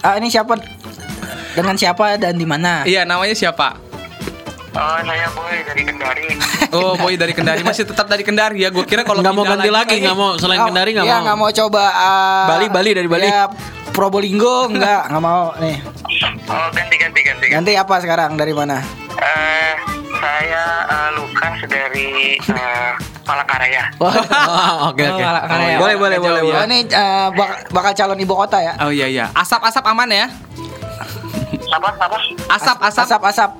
[0.00, 0.54] ah, ini siapa?
[1.50, 2.84] Dengan siapa dan di mana?
[2.84, 3.74] Iya, namanya siapa?
[4.70, 6.26] Oh, saya boy dari Kendari.
[6.70, 8.70] Oh, boy dari Kendari masih tetap dari Kendari ya.
[8.70, 11.24] Gue kira kalau Nggak mau ganti lagi, nggak mau selain Oh, Kendari nggak iya, mau.
[11.26, 13.26] nggak mau coba ah, Bali, Bali, dari Bali.
[13.26, 13.50] Ya,
[13.90, 15.82] Probolinggo enggak, nggak mau nih.
[16.46, 17.46] Oh, ganti, ganti, ganti.
[17.50, 17.50] ganti.
[17.50, 18.38] Ganti apa sekarang?
[18.38, 18.78] Dari mana?
[19.18, 19.74] Eh,
[20.20, 22.90] saya eh, Lukas dari eh,
[23.24, 23.84] Palangkaraya.
[23.96, 24.12] Wah.
[24.50, 25.22] Oh, Oke, Oh, oke.
[25.22, 25.78] malah- karena ya.
[25.78, 26.44] Boleh, boleh, boleh, ya.
[26.44, 26.66] Oh, boleh.
[26.66, 26.78] ini
[27.30, 28.72] bak- bakal calon ibu kota ya?
[28.78, 29.24] Oh iya iya.
[29.32, 30.26] Asap-asap aman ya?
[31.70, 32.16] Apa, apa?
[32.50, 33.04] Asap asap.
[33.06, 33.50] Asap, asap.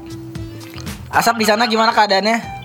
[1.10, 2.59] Asap di sana gimana keadaannya?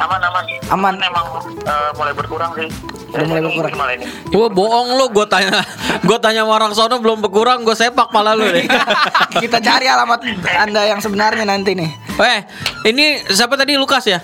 [0.00, 0.44] Aman, aman.
[0.72, 0.94] Aman.
[0.96, 1.26] Emang
[1.64, 2.68] eh, mulai berkurang sih.
[3.12, 3.72] Udah mulai berkurang.
[3.76, 4.04] Malah ini.
[4.32, 5.60] Gua bohong lu, gua tanya,
[6.08, 8.64] gua tanya sama orang sono belum berkurang, gua sepak pala lu deh.
[9.42, 11.90] Kita cari alamat Anda yang sebenarnya nanti nih.
[12.16, 12.40] Eh,
[12.88, 14.20] ini siapa tadi Lukas ya?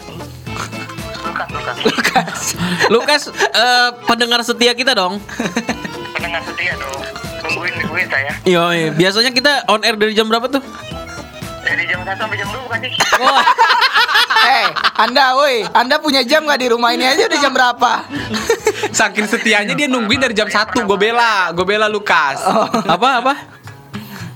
[1.24, 1.76] Lukas, Lukas.
[1.84, 2.38] Lukas.
[2.94, 5.20] Lukas eh, pendengar setia kita dong.
[6.16, 7.00] Pendengar setia dong.
[7.44, 8.32] Tungguin, tungguin saya.
[8.44, 10.64] Iya, biasanya kita on air dari jam berapa tuh?
[11.62, 12.92] Dari jam 1 sampai jam 2 bukan sih?
[14.40, 14.66] Eh,
[14.96, 17.92] Anda, woi, Anda punya jam nggak di rumah ini aja udah jam berapa?
[18.90, 22.38] Saking setianya dia nungguin dari jam 1 Gue bela, gue bela Lukas.
[22.86, 23.34] Apa apa?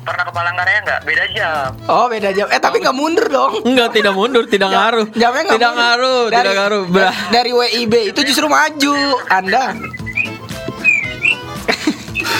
[0.02, 1.00] Pernah ke Palangkaraya nggak?
[1.02, 1.68] Beda jam.
[1.86, 2.46] Oh, beda jam.
[2.48, 3.62] Eh, tapi nggak mundur dong.
[3.62, 5.06] Enggak, tidak mundur, tidak ngaruh.
[5.12, 5.78] Jamnya nggak Tidak mundur.
[5.80, 6.82] ngaruh, Dari- tidak ngaruh.
[6.88, 8.94] Bra- Dari WIB itu justru maju.
[9.28, 9.64] Anda.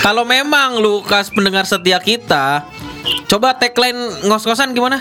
[0.03, 2.67] Kalau memang Lukas pendengar setia kita,
[3.25, 3.95] coba tagline
[4.25, 4.99] ngos-ngosan gimana?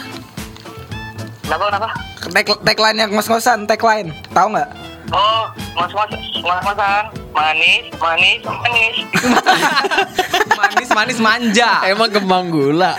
[1.51, 1.89] Kenapa, kenapa?
[2.31, 4.15] Tag tagline yang ngos-ngosan, tagline.
[4.31, 4.71] Tahu nggak?
[5.11, 6.07] Oh, mas-mas,
[6.39, 7.11] mas-masan.
[7.35, 8.95] Manis, manis, manis.
[10.61, 11.83] Manis manis manja.
[11.83, 12.95] Emang kembang gula.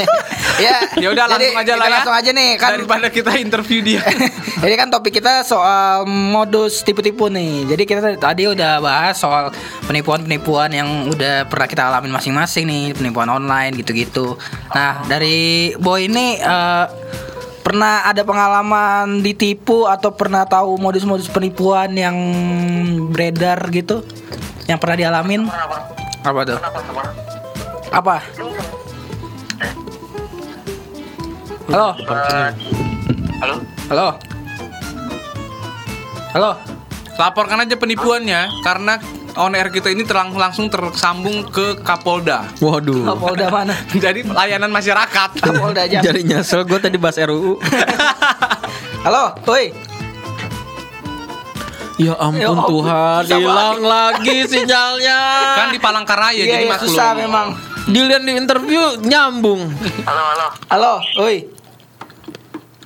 [0.64, 0.80] ya.
[0.96, 1.92] Ya udah langsung aja lah ya.
[2.00, 2.80] Langsung aja nih kan.
[2.80, 4.00] Daripada kita interview dia.
[4.64, 7.68] Jadi kan topik kita soal modus tipu-tipu nih.
[7.68, 9.52] Jadi kita tadi udah bahas soal
[9.84, 14.40] penipuan-penipuan yang udah pernah kita alamin masing-masing nih, penipuan online gitu-gitu.
[14.72, 16.86] Nah, dari Boy ini eh,
[17.60, 22.16] pernah ada pengalaman ditipu atau pernah tahu modus-modus penipuan yang
[23.12, 24.02] beredar gitu?
[24.66, 25.42] Yang pernah dialamin?
[26.24, 26.58] Apa tuh?
[27.90, 28.16] Apa?
[31.70, 31.88] Halo?
[33.38, 33.56] Halo?
[33.90, 34.08] Halo?
[36.34, 36.50] Halo?
[37.20, 38.96] Laporkan aja penipuannya karena
[39.36, 42.46] on air kita ini terlang langsung tersambung ke Kapolda.
[42.58, 43.06] Waduh.
[43.06, 43.74] Kapolda mana?
[43.94, 45.38] Jadi layanan masyarakat.
[45.38, 46.00] Kapolda aja.
[46.00, 47.60] Jadi nyesel gue tadi bahas RUU.
[49.06, 49.70] Halo, woi.
[52.00, 55.20] Ya ampun Ya ampun, Tuhan, hilang lagi sinyalnya.
[55.52, 56.88] kan di Palangkaraya Iya, jadi iya, maklum.
[56.88, 57.46] susah memang.
[57.86, 59.68] Dilihat di interview nyambung.
[60.08, 60.46] Halo, halo.
[60.68, 61.44] Halo, woi.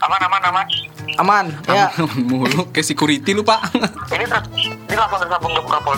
[0.02, 0.66] Aman, aman, aman.
[1.14, 1.94] Aman, ya.
[2.16, 3.70] Mulu kayak security lu, Pak.
[4.10, 5.94] Ini ter ini langsung tersambung ke Kapol.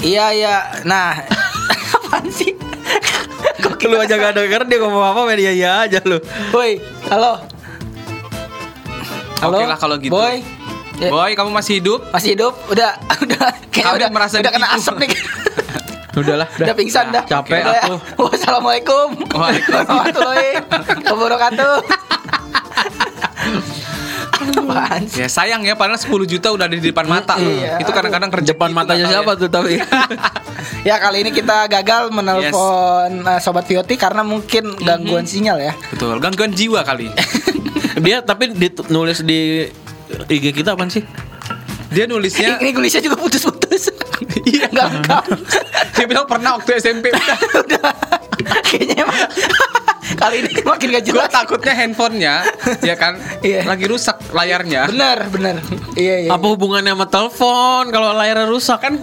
[0.00, 0.56] Iya, iya.
[0.82, 1.20] Nah,
[2.00, 2.56] apaan sih?
[3.86, 6.18] Lu aja gak denger dia ngomong apa media ya aja lu.
[6.50, 7.38] Woi, halo.
[9.36, 9.56] Halo.
[9.60, 10.10] Oke lah kalau gitu.
[10.10, 10.40] Boy.
[10.96, 12.00] Ya, Boy, kamu masih hidup?
[12.08, 12.56] masih hidup?
[12.72, 15.12] Udah, udah kayaknya Kami udah merasa udah kena asap nih.
[16.16, 17.28] Udahlah, udah pingsan dah.
[17.28, 17.82] Capek Udah ya.
[17.84, 17.94] aku.
[18.24, 19.08] Wassalamualaikum.
[19.36, 19.84] Waalaikumsalam.
[19.84, 20.50] Warahmatullahi
[21.04, 21.74] wabarakatuh.
[24.54, 25.24] Apaan sih?
[25.24, 27.34] Ya sayang ya padahal 10 juta udah ada di depan mata.
[27.38, 27.82] Iya.
[27.82, 29.76] Itu kadang-kadang kerja Depan matanya siapa tuh tapi?
[30.86, 35.72] Ya kali ini kita gagal menelpon uh, sobat Vioti karena mungkin gangguan sinyal ya.
[35.92, 37.10] Betul, gangguan jiwa kali.
[38.06, 38.54] dia tapi
[38.88, 39.66] nulis di
[40.30, 41.02] IG kita apaan sih?
[41.90, 43.90] Dia nulisnya Ini tulisnya juga putus-putus.
[44.46, 44.70] Iya.
[44.70, 45.24] Enggak lengkap.
[45.98, 47.38] dia bilang pernah waktu SMP udah.
[47.66, 47.90] Udah.
[48.62, 49.18] Kayaknya emang
[50.16, 51.30] kali ini makin gak Gue jelas.
[51.30, 52.34] takutnya handphonenya
[52.80, 53.62] ya kan Iya.
[53.62, 54.88] lagi rusak layarnya.
[54.88, 55.56] Bener, bener.
[55.94, 56.30] Iya, iya.
[56.32, 58.94] Apa hubungannya sama telepon kalau layarnya rusak kan?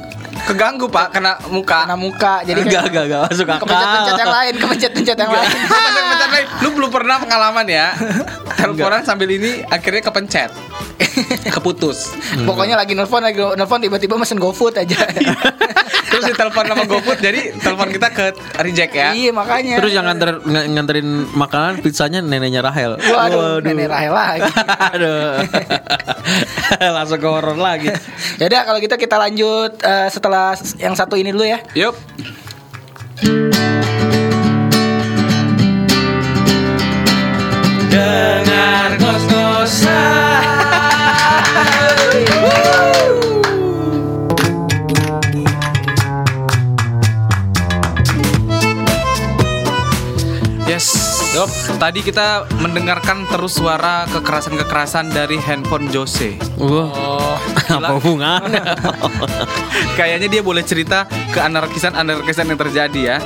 [0.44, 1.88] Keganggu pak kena muka.
[1.88, 3.60] Kena muka jadi Enggak, enggak, enggak masuk akal.
[3.64, 5.50] kepencet-pencet yang lain, kepencet-pencet yang lain.
[5.50, 6.30] Bentar, bentar,
[6.64, 7.92] Lu belum pernah pengalaman ya
[8.54, 10.52] Teleponan sambil ini akhirnya kepencet
[11.46, 12.12] Keputus
[12.44, 15.04] Pokoknya lagi nelfon, lagi nelfon tiba-tiba mesen GoFood aja.
[16.10, 18.26] Terus ditelepon sama GoFood Jadi telepon kita ke
[18.60, 19.76] reject ya Iya, makanya.
[19.80, 22.96] Terus yang nganter ng- nganterin makanan pizzanya neneknya Rahel.
[22.98, 24.42] Waduh, nenek Rahel lagi.
[24.94, 25.42] Aduh.
[26.96, 27.90] Langsung ke horor lagi.
[28.42, 31.60] Yaudah kalau gitu kita lanjut uh, setelah yang satu ini dulu ya.
[31.76, 31.96] Yup.
[37.94, 40.63] Dengar kos-kosan.
[51.34, 51.66] Yes.
[51.82, 56.38] Tadi kita mendengarkan terus suara kekerasan-kekerasan dari handphone Jose.
[56.62, 57.42] Wah,
[57.82, 58.62] apa hubungannya?
[59.98, 63.18] Kayaknya dia boleh cerita ke anarkisan-anarkisan yang terjadi ya.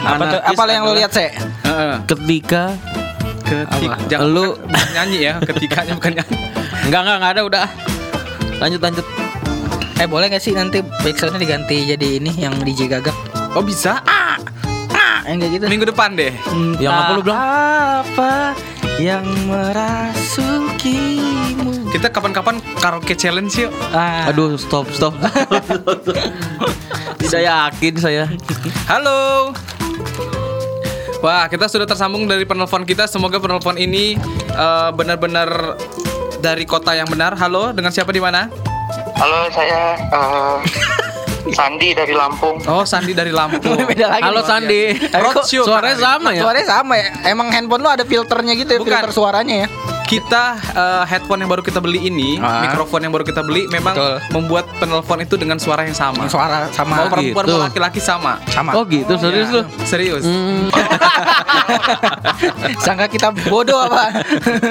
[0.00, 0.40] Apa tuh?
[0.40, 1.28] Anarkis Apa yang lo lihat, Se?
[1.68, 1.94] Heeh.
[2.08, 2.72] Ketika
[3.44, 4.08] Ketika Apa?
[4.08, 6.36] jangan Lu- bukan nyanyi ya, ketikanya bukan nyanyi.
[6.88, 7.66] Enggak, enggak, enggak ada udah.
[8.56, 9.06] Lanjut, lanjut.
[10.00, 13.14] Eh, boleh gak sih nanti backsoundnya diganti jadi ini yang DJ gagak?
[13.52, 14.00] Oh bisa?
[15.24, 15.64] Yang kayak gitu.
[15.72, 16.32] Minggu depan deh.
[16.76, 17.40] Yang apa lu bilang?
[17.40, 18.52] Apa
[19.00, 20.92] yang merasukimu?
[21.88, 23.72] Kita kapan-kapan karaoke challenge yuk.
[23.94, 25.16] Ah, Aduh, stop, stop.
[27.24, 28.28] Tidak yakin saya.
[28.84, 29.54] Halo.
[31.24, 33.08] Wah, kita sudah tersambung dari penelpon kita.
[33.08, 34.20] Semoga penelpon ini
[34.52, 35.80] eh, benar-benar
[36.44, 37.32] dari kota yang benar.
[37.40, 38.52] Halo, dengan siapa di mana?
[39.16, 40.56] Halo, saya eh,
[41.52, 42.56] Sandi dari Lampung.
[42.64, 43.76] Oh, Sandi dari Lampung.
[43.90, 44.24] beda lagi.
[44.24, 44.40] Halo.
[44.46, 44.96] Sandi.
[45.12, 46.42] Roadshow Suaranya sama ya?
[46.46, 47.08] Suaranya sama ya.
[47.28, 48.88] Emang handphone lo ada filternya gitu ya, Bukan.
[48.88, 49.68] filter suaranya ya.
[50.04, 50.44] Kita
[50.74, 52.60] eh, headphone yang baru kita beli ini, Ah.
[52.62, 54.16] mikrofon yang baru kita beli memang Betul.
[54.32, 56.28] membuat penelpon itu dengan suara yang sama.
[56.28, 57.54] Suara sama Mau perempuan gitu.
[57.54, 58.36] mau laki-laki sama.
[58.46, 58.76] sama.
[58.76, 59.62] Oh gitu, serius lu?
[59.82, 60.22] Serius.
[60.22, 60.68] Hmm.
[62.84, 64.12] Sangka kita bodoh apa?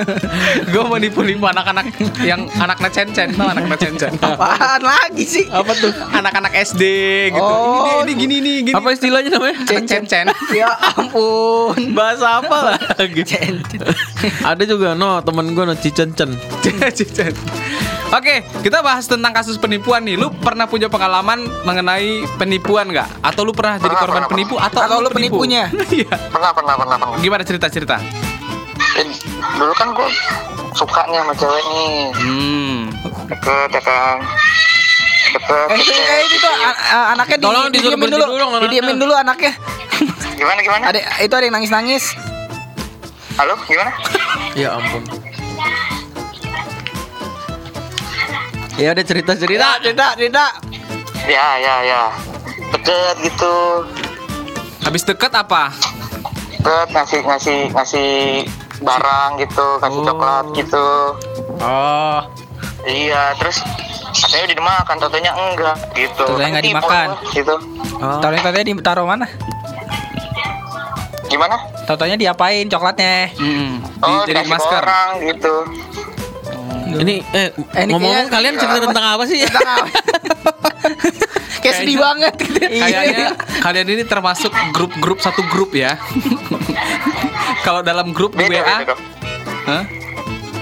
[0.71, 1.89] Gue mau nipu-nipu anak-anak
[2.21, 4.11] yang anak-anak cencen, tau anak-anak cencen.
[4.19, 5.45] Apaan lagi sih?
[5.49, 5.91] Apa tuh?
[6.13, 6.84] Anak-anak SD
[7.34, 7.41] gitu.
[7.43, 8.03] Oh.
[8.03, 8.75] Ini, ini gini nih, gini.
[8.75, 9.57] Apa istilahnya namanya?
[9.65, 10.25] Anak cencen.
[10.53, 11.91] Ya ampun.
[11.91, 13.21] Bahasa apa lagi?
[13.25, 13.81] Cencen.
[14.39, 16.30] Ada juga no temen gue no cicencen.
[16.61, 17.34] Cencen.
[18.17, 20.13] Oke, kita bahas tentang kasus penipuan nih.
[20.13, 23.26] Lu pernah punya pengalaman mengenai penipuan nggak?
[23.26, 24.55] Atau lu pernah jadi Pernah, korban pernah, penipu?
[24.55, 25.41] Atau, Atau lu penipu?
[25.41, 25.63] penipunya?
[25.89, 26.13] Iya.
[26.30, 27.17] Pernah, pernah, pernah, pernah.
[27.17, 27.97] Gimana cerita-cerita?
[28.93, 29.05] Eh,
[29.57, 30.07] dulu kan gue
[30.74, 31.95] suka nih sama cewek nih.
[32.13, 32.80] Hmm.
[33.26, 34.17] Deket, ya kan.
[35.34, 35.67] Deket.
[35.67, 38.45] Eh, itu, eh, itu tuh a- a- anaknya di, Tolong disuruh didiemin berhenti dulu.
[38.45, 38.57] dulu.
[38.61, 39.51] Didiemin dulu anaknya.
[40.34, 40.84] Gimana, gimana?
[40.93, 42.03] Ada itu ada yang nangis-nangis.
[43.34, 43.89] Halo, gimana?
[44.54, 45.01] Ya ampun.
[48.78, 49.68] Ya udah cerita cerita.
[49.82, 50.45] Cerita, cerita.
[51.26, 52.04] Ya, ya, ya.
[52.74, 53.54] Deket gitu.
[54.84, 55.74] Habis deket apa?
[56.54, 58.10] Deket ngasih, ngasih, ngasih
[58.84, 60.06] barang gitu, kasih Oh.
[60.06, 60.88] coklat gitu.
[61.62, 62.20] Oh.
[62.84, 63.64] Iya, terus
[64.12, 66.26] katanya udah dimakan, totonya enggak gitu.
[66.28, 67.08] Totonya nggak Tipu, dimakan.
[67.32, 67.56] Gitu.
[68.20, 69.26] Taruhnya tatanya ditaruh mana?
[71.34, 71.55] Gimana?
[71.89, 73.34] Totonya diapain coklatnya?
[73.34, 73.81] Hmm.
[74.05, 74.84] Oh, ke masker.
[74.86, 75.55] orang gitu.
[76.93, 79.41] Ini eh, Eh, ini ngomong-ngomong kalian cerita tentang apa sih?
[79.41, 79.88] Tentang apa?
[81.63, 82.59] Kayak sedih banget gitu.
[82.59, 83.27] Kayaknya
[83.63, 85.95] kalian ini termasuk grup-grup satu grup ya.
[87.65, 89.01] Kalau dalam grup di Beda, WA, beda dong.
[89.63, 89.84] Hah?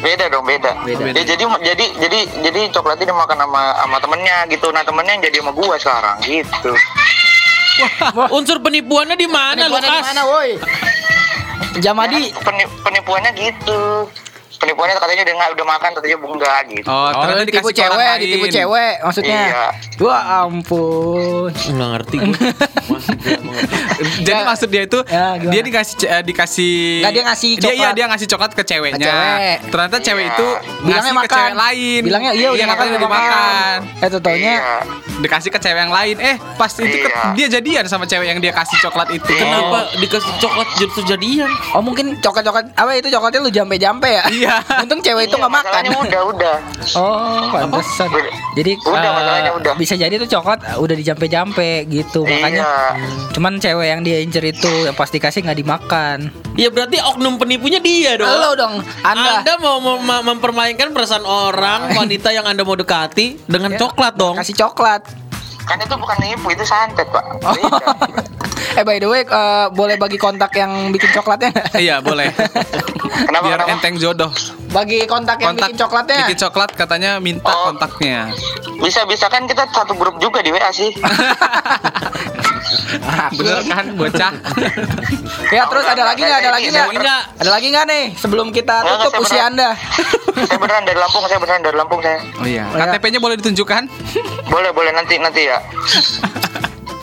[0.01, 0.72] Beda dong, beda.
[0.86, 1.01] Beda.
[1.13, 4.69] Ya, jadi jadi jadi jadi coklatnya dimakan sama sama temennya gitu.
[4.69, 6.72] Nah, temennya yang jadi sama gua sekarang gitu.
[8.32, 10.01] Unsur penipuannya di mana, Penipuannya Lukas?
[10.01, 10.49] di mana, woi?
[11.79, 12.19] Jamadi.
[12.27, 13.82] Ya, peni- penipuannya gitu.
[14.62, 16.86] Penipuannya katanya udah udah makan, katanya enggak gitu.
[16.86, 18.20] Oh, Oh, ternyata ditipu cewek, lain.
[18.22, 19.39] ditipu cewek maksudnya.
[19.43, 19.66] Iya.
[19.99, 21.49] Wah ampun.
[21.49, 22.38] Nggak ngerti gue.
[22.82, 22.99] Gua.
[24.22, 24.47] Jadi Ya.
[24.47, 25.51] maksud dia itu Ya, gimana?
[25.51, 27.93] dia dikasih eh, dikasih Nggak, dia ngasih dia iya coklat.
[27.93, 28.97] dia ngasih coklat ke ceweknya.
[28.99, 29.57] Ke cewek.
[29.72, 30.32] Ternyata cewek Iya.
[30.32, 30.47] itu
[30.82, 31.38] Bilangnya ngasih ke makan.
[31.38, 32.01] cewek lain.
[32.01, 33.78] Bilangnya iya udah makan, katanya udah dimakan.
[33.97, 34.59] Eh Iya.
[35.22, 36.16] Dikasih ke cewek yang lain.
[36.20, 37.22] Eh, pas itu ke- Iya.
[37.36, 39.32] dia jadian sama cewek yang dia kasih coklat itu.
[39.32, 41.49] Kenapa dikasih coklat justru jadian?
[41.74, 44.24] Oh mungkin coklat-coklat apa itu coklatnya lu jampe-jampe ya?
[44.32, 44.51] Iya.
[44.82, 45.72] Untung cewek itu Iya, nggak makan.
[45.72, 46.56] masalahnya udah, udah.
[46.93, 48.10] Oh, pantesan.
[48.54, 49.74] Jadi Udah, masalahnya udah.
[49.76, 52.24] bisa jadi tuh coklat udah dijampe-jampe gitu.
[52.24, 53.08] Makanya Iya.
[53.32, 56.18] cuman cewek yang dia incer itu yang pasti kasih nggak dimakan.
[56.54, 58.28] Ya berarti oknum penipunya dia dong.
[58.28, 59.39] Lo dong, Anda.
[59.39, 64.14] Anda mau mem- mem- mempermainkan perasaan orang wanita yang Anda mau dekati dengan Ya, coklat
[64.16, 64.36] dong.
[64.36, 65.08] Kasih coklat.
[65.64, 67.26] Kan itu bukan nipu, itu santet, Pak.
[67.43, 67.55] Oh.
[68.72, 71.51] Eh by the way, eh, boleh bagi kontak yang bikin coklatnya?
[71.76, 72.32] Iya, boleh.
[72.32, 73.72] Kenapa, Biar kenapa?
[73.76, 74.32] enteng jodoh.
[74.72, 76.24] Bagi kontak yang bikin coklatnya.
[76.24, 77.68] Bikin coklat katanya minta Oh.
[77.68, 78.32] kontaknya.
[78.80, 80.88] Bisa-bisa kan kita satu grup juga di WA sih.
[83.36, 84.32] Bener kan, bocah?
[85.55, 86.39] Ya terus ada lagi nggak?
[86.39, 87.22] Ada lagi nggak?
[87.43, 88.03] Ada lagi nggak nih?
[88.15, 89.51] Sebelum kita tutup usia beneran.
[89.51, 89.69] anda.
[90.47, 92.19] saya beneran dari Lampung, saya beneran dari Lampung saya.
[92.39, 92.63] Oh iya.
[92.72, 92.88] Oh, iya.
[92.95, 93.84] KTP-nya boleh ditunjukkan?
[94.47, 95.57] Boleh, boleh nanti nanti ya.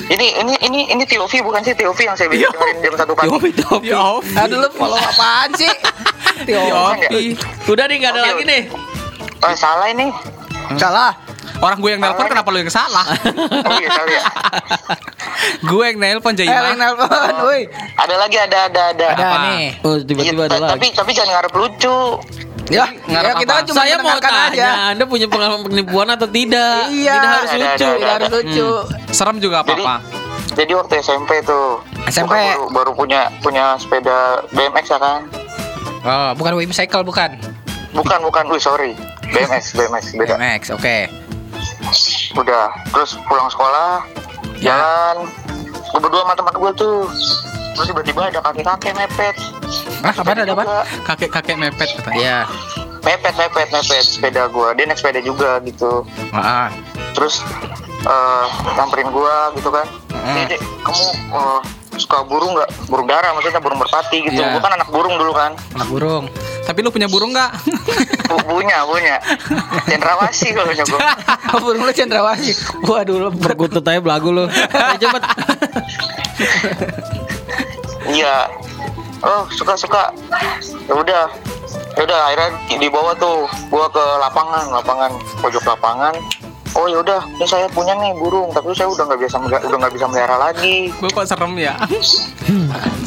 [0.08, 3.28] Ini ini ini ini TOV bukan sih TOV yang saya bisa dengerin jam satu pagi.
[3.84, 4.24] Ya, off.
[4.24, 5.68] Aduh lu follow apaan sih?
[6.48, 7.36] Opi.
[7.68, 8.62] Udah nih nggak ada lagi nih.
[9.44, 10.08] Oh, salah ini.
[10.80, 11.12] Salah.
[11.58, 13.02] Orang gue yang nelpon kenapa lu yang salah?
[13.68, 14.22] Oh iya kali ya.
[15.60, 16.70] gue yang nelpon Eh, yang Jaima.
[16.76, 17.08] nelpon,
[17.42, 17.62] woi.
[17.94, 19.06] Ada lagi ada ada ada.
[19.10, 19.36] Ada Apa?
[19.44, 19.64] nih.
[19.82, 20.70] Oh, tiba-tiba Iya, ada lagi.
[20.72, 21.98] tapi tapi jangan ngarep lucu.
[22.68, 23.64] Ya, ngarep ya kita apa?
[23.64, 24.68] cuma Saya mau tanya, aja.
[24.92, 26.78] Anda punya pengalaman penipuan atau tidak?
[26.86, 27.14] Iya.
[27.16, 27.72] Tidak harus Ada, lucu.
[27.82, 28.68] ada, Tidak harus lucu.
[29.10, 29.94] Serem juga Jadi apa-apa.
[30.54, 31.80] jadi waktu SMP tuh.
[32.06, 32.34] SMP.
[32.34, 34.16] Baru, baru punya punya sepeda
[34.50, 35.20] BMX ya kan?
[36.00, 37.34] Oh, bukan Wimcycle bukan.
[37.90, 38.92] Bukan bukan, wih sorry.
[39.26, 40.36] BMX BMX beda.
[40.36, 40.96] BMX, oke.
[42.34, 44.04] Udah, terus pulang sekolah,
[44.58, 44.74] Ya.
[44.74, 45.26] jalan.
[45.88, 46.98] Gue berdua sama teman gue tuh.
[47.72, 49.36] Terus tiba-tiba ada kakek-kakek mepet.
[50.00, 50.64] Ah, apa ada apa?
[51.04, 52.18] Kakek-kakek mepet katanya.
[52.18, 52.38] Iya.
[53.00, 54.68] Mepet, mepet, mepet sepeda gue.
[54.74, 56.02] Dia naik sepeda juga gitu.
[56.30, 56.68] Ah,
[57.14, 57.40] Terus
[57.98, 59.86] eh nyamperin gue gitu kan.
[60.12, 60.46] Mm.
[60.46, 61.60] Dek, kamu eh,
[61.96, 62.68] suka burung nggak?
[62.86, 64.38] Burung dara maksudnya burung merpati gitu.
[64.38, 64.54] Iya.
[64.54, 65.54] Gue kan anak burung dulu kan.
[65.74, 66.24] anak burung.
[66.68, 67.48] Tapi lu punya burung nggak?
[68.44, 69.16] Punya, punya.
[69.88, 70.84] Cendrawasih kalau punya.
[71.48, 72.52] Oh, burung lu cendrawasih.
[72.84, 73.40] Waduh, lebet.
[73.40, 74.44] Berkutut aja belagu lu.
[74.46, 75.22] Ayo cepet.
[78.06, 78.52] Iya.
[79.18, 80.12] Oh suka suka.
[80.84, 81.24] Ya udah.
[81.96, 85.10] Ya udah akhirnya di- dibawa tuh gua ke lapangan, lapangan
[85.40, 86.14] pojok lapangan.
[86.76, 89.94] Oh ya udah, ini saya punya nih burung, tapi saya udah nggak bisa udah nggak
[89.96, 90.92] bisa melihara lagi.
[90.92, 91.74] gue kok serem ya.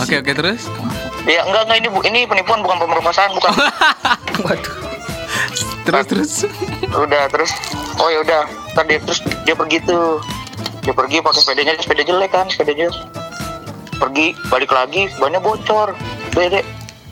[0.02, 0.66] Oke oke terus.
[1.30, 3.52] Ya enggak enggak ini bu, ini penipuan bukan pemerkosaan bukan.
[4.46, 4.76] Waduh.
[5.86, 6.32] Terus terus.
[6.94, 7.52] udah terus.
[8.02, 8.46] Oh ya udah.
[8.74, 10.22] Tadi terus dia pergi tuh.
[10.82, 12.98] Dia pergi pakai sepedanya sepeda jelek kan sepeda jelek.
[14.02, 15.94] Pergi balik lagi bannya bocor.
[16.34, 16.66] Dede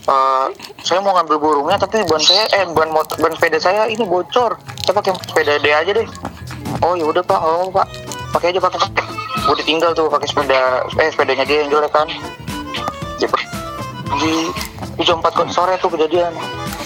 [0.10, 0.48] eh,
[0.82, 4.58] saya mau ngambil burungnya tapi ban saya eh ban motor ban sepeda saya ini bocor.
[4.86, 6.08] Saya pakai sepeda D aja deh.
[6.82, 7.42] Oh ya udah pak.
[7.42, 7.86] Oh pak.
[8.34, 9.06] Pakai aja pakai pakai
[9.40, 12.10] gue ditinggal tuh pakai sepeda eh sepedanya dia yang jelek kan.
[13.22, 13.30] Dia
[14.10, 14.38] pergi
[14.96, 16.34] di jam 4 sore tuh kejadian.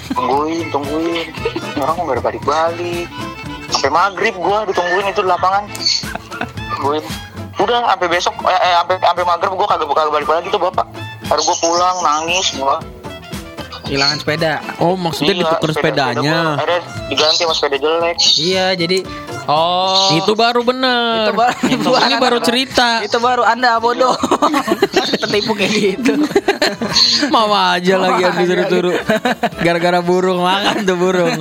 [0.09, 1.27] Tungguin tungguin.
[1.31, 3.07] Ini orang kok nggak ada balik balik
[3.69, 5.63] sampai maghrib gua ditungguin itu di lapangan.
[6.73, 7.03] Tungguin.
[7.55, 10.85] Udah sampai besok eh, eh, sampai sampai maghrib gua kagak kagak balik lagi tuh bapak.
[11.25, 12.77] Harus gua pulang nangis gua.
[13.83, 14.53] Kehilangan sepeda.
[14.79, 16.21] Oh, maksudnya Iya, ditukar sepeda- sepeda sepedanya.
[16.23, 16.41] gua.
[16.55, 18.15] Akhirnya diganti sama sepeda jelek.
[18.37, 18.97] Iya, jadi
[19.47, 21.29] oh Itu baru bener.
[21.29, 21.55] itu baru
[22.03, 23.01] Ini baru cerita.
[23.01, 24.15] Itu baru Anda bodoh.
[25.23, 26.13] Tertipu kayak gitu.
[27.29, 28.95] Mau aja lagi yang Mau aja disuruh-suruh.
[29.59, 31.33] Gara-gara burung makan tuh burung.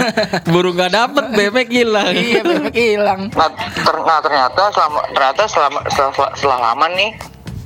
[0.49, 2.15] Burung gak dapet, bebek hilang.
[2.15, 3.29] iya, bebek hilang.
[3.33, 7.11] nah, ter- nah, ternyata selama ternyata selama setelah, setelah lama nih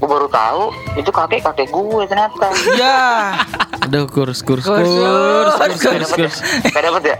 [0.06, 0.62] gua baru tahu
[0.94, 2.46] itu kakek kakek gue ternyata
[2.78, 2.98] Iya.
[3.86, 6.36] Aduh, kurs, kurs, Kurs, kurs, kurs, kurs, kurs, kurs.
[6.74, 7.16] Gak dapet ya?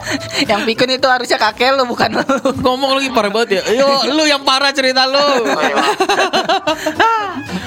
[0.51, 2.27] Yang pikun itu harusnya kakek lu bukan lu.
[2.59, 3.71] Ngomong lagi parah banget ya.
[3.71, 5.47] Yo, lu yang parah cerita lu.
[5.47, 5.77] Oh, iya.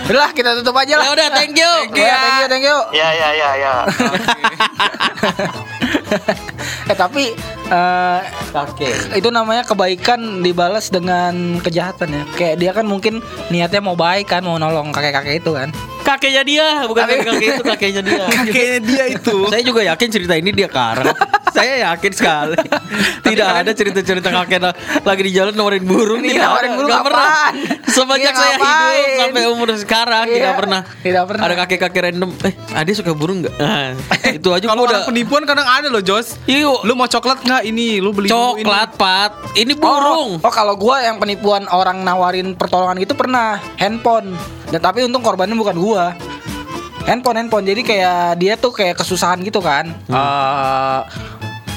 [0.03, 1.07] Udah kita tutup aja lah.
[1.07, 1.73] Ya udah, thank you.
[1.95, 2.77] Thank you, thank you, thank you.
[2.91, 3.73] ya ya ya ya
[6.91, 7.33] eh tapi
[7.69, 9.13] eh, Kakek.
[9.17, 12.23] itu namanya kebaikan dibalas dengan kejahatan ya.
[12.33, 13.21] Kayak dia kan mungkin
[13.53, 15.69] niatnya mau baik kan, mau nolong kakek-kakek itu kan.
[15.99, 18.23] Kakeknya dia, bukan Kakek- kakek itu kakeknya dia.
[18.25, 19.37] Kakeknya dia itu.
[19.45, 21.13] Saya juga yakin cerita ini dia karang.
[21.49, 22.55] Saya yakin sekali.
[23.27, 26.19] Tidak ada cerita-cerita kakek la- lagi di jalan nawarin burung.
[26.19, 26.77] Ini Tidak nawarin ada.
[26.77, 27.27] burung Nggak pernah.
[27.85, 30.81] Semenjak Ini saya hidup sampai umur sekarang Iya, tidak pernah.
[30.99, 31.43] tidak pernah.
[31.43, 32.29] Ada kakek-kakek random.
[32.39, 33.53] Eh, ade suka burung nggak?
[33.55, 33.91] Nah,
[34.37, 35.03] itu aja Kalau udah.
[35.05, 36.37] penipuan kadang ada loh Jos.
[36.45, 37.97] Yuk, Lu mau coklat nggak ini?
[37.97, 38.63] Lu beli dulu ini.
[38.63, 39.31] coklat pat.
[39.51, 40.37] Ini burung.
[40.37, 44.37] Oh, oh kalau gua yang penipuan orang nawarin pertolongan gitu pernah handphone.
[44.69, 45.88] Dan tapi untung korbannya bukan gua.
[47.01, 47.63] Handphone handphone.
[47.63, 49.89] Jadi kayak dia tuh kayak kesusahan gitu kan.
[50.05, 50.99] Eh,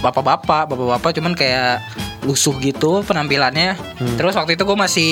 [0.01, 1.81] bapak-bapak, bapak-bapak cuman kayak
[2.23, 3.75] lusuh gitu penampilannya.
[4.17, 5.11] Terus waktu itu gua masih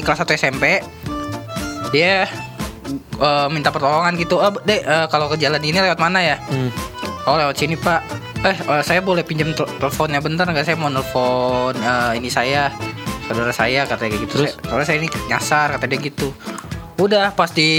[0.00, 0.80] kelas 1 SMP.
[1.90, 2.26] Dia
[3.16, 4.40] eh, minta pertolongan gitu.
[4.40, 6.36] Eh, Dek, eh, kalau ke jalan ini lewat mana ya?
[6.46, 6.70] Hmm.
[7.22, 8.00] Oh lewat sini pak
[8.40, 12.72] Eh eh, saya boleh pinjam tel- teleponnya bentar nggak Saya mau nelfon eh, ini saya
[13.28, 14.52] Saudara saya katanya kayak gitu Terus?
[14.56, 16.32] Saya- saya ini nyasar kata dia gitu
[17.00, 17.70] Udah pas di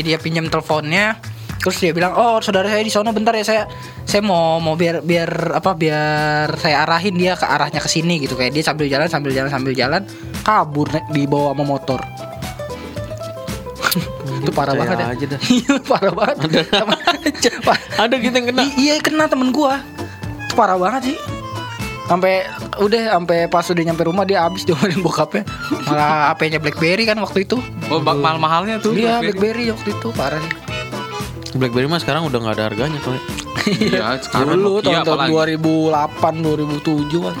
[0.00, 1.20] dia pinjam teleponnya
[1.64, 3.64] Terus dia bilang oh saudara saya di sana bentar ya saya
[4.04, 8.36] saya mau mau biar biar apa biar saya arahin dia ke arahnya ke sini gitu
[8.36, 8.52] kayak.
[8.52, 10.04] Dia sambil jalan sambil jalan sambil jalan
[10.44, 12.04] kabur nek dibawa sama motor.
[14.44, 15.06] Itu parah banget ya.
[15.08, 15.40] aja dah.
[15.56, 16.36] Iya, parah banget.
[17.96, 18.60] Ada gitu yang kena.
[18.68, 19.80] I- iya kena temen gua.
[20.44, 21.33] Itu parah banget sih
[22.04, 22.44] sampai
[22.76, 25.42] udah sampai pas udah nyampe rumah dia habis diomelin bokapnya
[25.84, 28.92] malah HP-nya BlackBerry kan waktu itu Oh, bak- mahal-mahalnya tuh.
[28.92, 29.24] iya BlackBerry.
[29.24, 30.52] BlackBerry waktu itu parah sih
[31.54, 33.20] BlackBerry mah sekarang udah nggak ada harganya kali.
[33.78, 35.62] Iya, sekarang dulu tahun-tahun apalagi.
[35.62, 37.36] 2008 2007 kan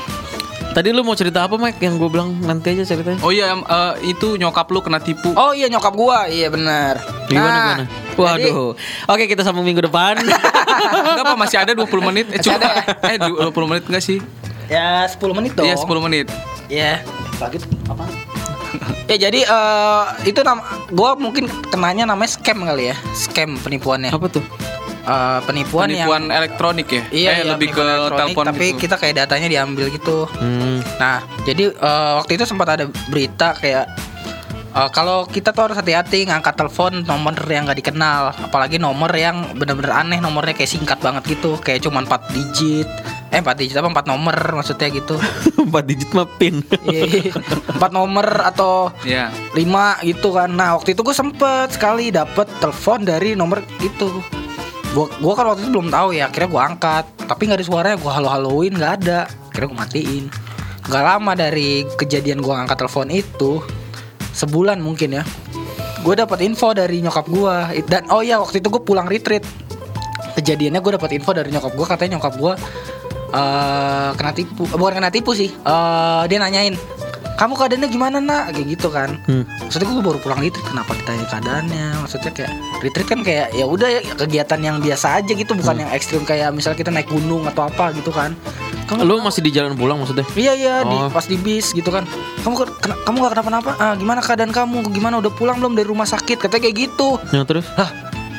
[0.70, 1.78] Tadi lu mau cerita apa, Mike?
[1.78, 3.22] Yang gue bilang nanti aja ceritanya.
[3.22, 5.30] Oh iya, eh, itu nyokap lu kena tipu.
[5.32, 7.84] oh iya nyokap gua iya benar Gimana Nah, gimana?
[8.16, 8.74] Waduh.
[9.06, 10.18] Oke, kita sambung minggu depan.
[11.10, 12.26] Enggak apa masih ada 20 menit.
[12.28, 12.70] Eh, cuma ada.
[13.02, 14.18] eh du- 20 menit enggak sih?
[14.66, 16.26] Ya 10 menit dong Iya, 10 menit.
[16.66, 16.92] ya
[17.36, 18.04] Kaget apa?
[19.04, 22.96] ya jadi eh, itu nama gua mungkin kenanya namanya scam kali ya.
[23.12, 24.10] Scam penipuannya.
[24.10, 24.42] Apa tuh?
[25.04, 27.02] Eh, penipuan, Penipuan yang elektronik ya?
[27.12, 28.88] Iya, eh, iya, lebih ke telepon tapi gitu.
[28.88, 30.24] kita kayak datanya diambil gitu.
[30.40, 30.80] Hmm.
[30.96, 33.84] Nah, jadi eh, waktu itu sempat ada berita kayak
[34.72, 39.52] eh, kalau kita tuh harus hati-hati ngangkat telepon nomor yang nggak dikenal, apalagi nomor yang
[39.52, 42.88] bener-bener aneh nomornya kayak singkat banget gitu, kayak cuma 4 digit.
[43.34, 45.18] Eh 4 digit apa 4 nomor maksudnya gitu.
[45.66, 46.62] Empat digit mah pin.
[46.86, 47.34] Iya,
[47.66, 49.34] Empat nomor atau Ya.
[49.58, 50.54] lima gitu kan.
[50.54, 54.22] Nah, waktu itu gue sempet sekali dapet telepon dari nomor itu.
[54.94, 57.04] Gua, gua kan waktu itu belum tahu ya, akhirnya gua angkat.
[57.26, 59.26] Tapi nggak ada suaranya, gua halo-haloin nggak ada.
[59.50, 60.24] Akhirnya gua matiin.
[60.84, 63.58] Gak lama dari kejadian gua angkat telepon itu,
[64.30, 65.24] sebulan mungkin ya.
[66.04, 69.42] Gue dapat info dari nyokap gua dan oh iya waktu itu gue pulang retreat.
[70.36, 72.52] Kejadiannya gue dapat info dari nyokap gua katanya nyokap gua
[73.34, 75.50] eh kena tipu, eh, bukan kena tipu sih.
[75.50, 76.78] Eh dia nanyain,
[77.34, 78.54] kamu keadaannya gimana nak?
[78.54, 79.18] Kayak gitu kan.
[79.26, 79.42] Hmm.
[79.60, 81.86] Maksudnya gue baru pulang retreat, kenapa ditanya keadaannya?
[82.00, 85.90] Maksudnya kayak retreat kan kayak ya udah ya kegiatan yang biasa aja gitu, bukan yang
[85.90, 88.38] ekstrim kayak misalnya kita naik gunung atau apa gitu kan.
[88.84, 90.28] Kamu Lu masih di jalan pulang maksudnya?
[90.30, 91.08] Iya iya di Oh.
[91.08, 92.04] pas di bis gitu kan.
[92.44, 93.70] Kamu ke- kena- kamu gak kenapa-napa?
[93.74, 94.92] Ah, gimana keadaan kamu?
[94.92, 96.36] Gimana udah pulang belum dari rumah sakit?
[96.38, 97.16] Katanya kayak gitu.
[97.32, 97.64] Ya terus?
[97.72, 97.88] Hah,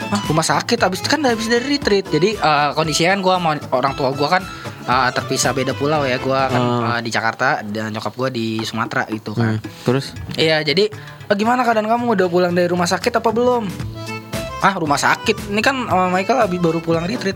[0.07, 2.05] ah, rumah sakit habis kan habis dari retreat.
[2.07, 4.45] Jadi eh, kondisinya kan gua sama orang tua gua kan
[4.85, 6.17] eh, terpisah beda pulau ya.
[6.17, 6.97] Gua kan Ah.
[6.97, 9.57] eh, di Jakarta dan nyokap gua di Sumatera gitu kan.
[9.57, 9.83] Hmm.
[9.83, 10.13] Terus?
[10.35, 10.89] Iya, jadi
[11.31, 13.65] gimana keadaan kamu udah pulang dari rumah sakit apa belum?
[14.59, 15.49] Ah, rumah sakit.
[15.49, 17.35] Ini kan eh, Michael habis baru pulang retreat.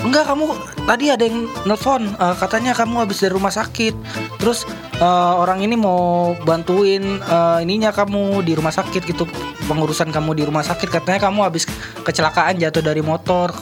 [0.00, 0.48] Enggak, kamu
[0.88, 3.92] tadi ada yang nelfon eh, katanya kamu habis dari rumah sakit.
[4.40, 4.64] Terus
[4.96, 5.04] eh,
[5.36, 9.28] orang ini mau bantuin eh, ininya kamu di rumah sakit gitu.
[9.68, 11.68] Pengurusan kamu di rumah sakit katanya kamu habis
[12.00, 13.52] kecelakaan jatuh dari motor.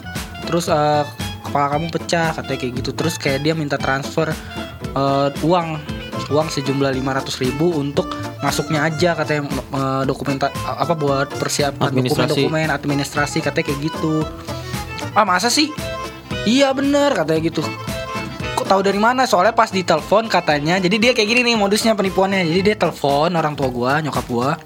[0.47, 1.03] Terus eh,
[1.49, 2.91] kepala kamu pecah katanya kayak gitu.
[2.93, 4.31] Terus kayak dia minta transfer
[4.93, 5.69] eh, uang
[6.29, 8.13] uang sejumlah 500.000 ribu untuk
[8.45, 14.23] masuknya aja katanya eh, dokumen apa buat persiapan dokumen-dokumen administrasi katanya kayak gitu.
[15.17, 15.73] Ah masa sih?
[16.45, 17.63] Iya bener katanya gitu.
[18.55, 19.25] Kok tahu dari mana?
[19.25, 22.45] Soalnya pas ditelepon katanya jadi dia kayak gini nih modusnya penipuannya.
[22.45, 24.61] Jadi dia telepon orang tua gua nyokap gua